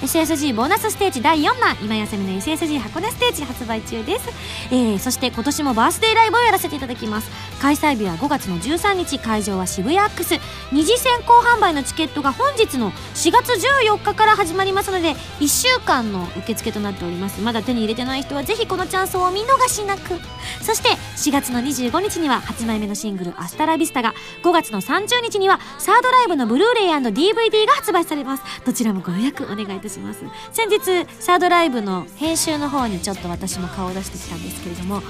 [0.00, 1.76] SSG ボーナスステージ第4弾。
[1.82, 4.28] 今休みの SSG 箱根ステージ発売中です、
[4.70, 7.30] えー、そして今年もバースデーライブをやらせていただきます。
[7.60, 9.18] 開催日は5月の13日。
[9.18, 10.38] 会場は渋谷アックス。
[10.72, 13.52] 二次先行販売のチケットが本日の4月
[13.84, 17.42] 14日から始まりますので1週間の受付となっております。
[17.42, 20.18] まだ手に入れてない人はぜひこのチャンスをお見逃しなく。
[20.62, 30.20] そして4月の2 25日には8枚目のシングル「アスタラビスタ」が5月の30日にはサードライブのブルーレイ &DVD が発売されますどちらもご予約お願いいたします
[30.52, 35.02] 先日サードライブの編集の方にちょっと私も顔を出してきたんですけれども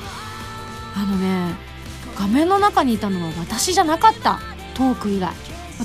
[0.97, 1.55] あのね
[2.17, 4.39] 画面の中にいたのは私じゃなかった
[4.75, 5.33] トーク以外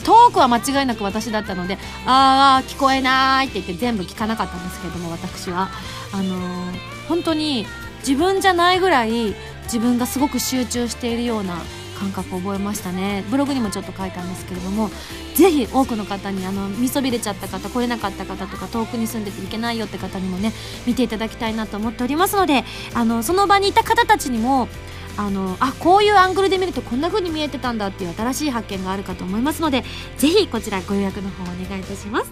[0.05, 5.69] トークは間違いなく私だったので「ああ聞こえない」って言って全部聞かなかったんですけども私は
[6.13, 7.65] あのー、本当に
[7.99, 9.35] 自分じゃないぐらい
[9.69, 11.61] 自分がすごく集中しているような
[11.99, 13.23] 感覚を覚えましたね。
[13.29, 14.89] ブログにもちょっと書いたんですけれども
[15.35, 20.53] ぜひ多くの方にあの見そびれちゃった方来れなかった方とか遠くに住んでていけないよって方にもね
[20.87, 22.63] 見ていただきたいなと思っておりますので
[22.93, 24.69] あのその場にいた方たちにも
[25.17, 29.83] あのあこういうアングルで見るとこんな風に見えてたんだっていう新しい発見があるかと思いますので
[30.17, 32.31] ぜひこちらご予約の方お願いいたします。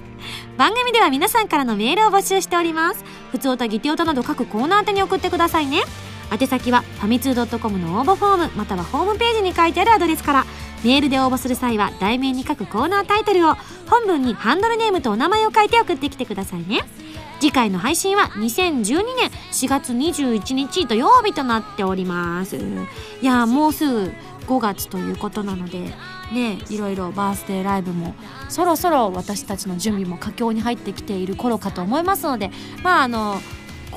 [0.58, 3.04] 番組では皆さんからのメールを募集しております。
[3.32, 5.84] 普通歌ギテオタなど各コーナー宛に送ってくださいね。
[6.32, 10.46] 宛先はファミツー .com の応募フォームまたはホームページに書いてあるアドレスから。
[10.84, 13.56] メールで応募する際は題名に書くコーナータイトルを
[13.90, 16.82] 本文にハンドルネームとお名前を書いて送ってきてくださいね。
[17.40, 22.58] 次回の配信は2012年4月21日土曜日となっております。
[22.58, 22.62] い
[23.22, 24.12] やもうすぐ
[24.48, 25.80] 5月ということなので
[26.32, 28.16] ねいろいろバースデーライブも
[28.50, 32.50] そろそろ私たちの準備も佳境に入ってきている頃かと思いますので
[32.82, 33.36] まああの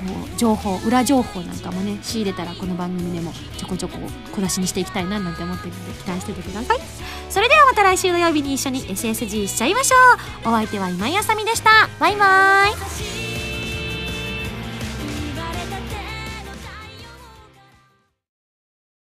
[0.01, 3.99] こう情報裏情報なんかもね仕入れたらこの番組でもちょこちょこ
[4.33, 6.79] 小出しにしていきたいななんて思ってるので期待しててください。
[7.29, 9.97] それではまた来週土曜日に一緒に SSG しちゃいましょ
[10.47, 10.49] う。
[10.49, 11.71] お相手は今井あさみでした。
[11.99, 13.30] バイバーイ。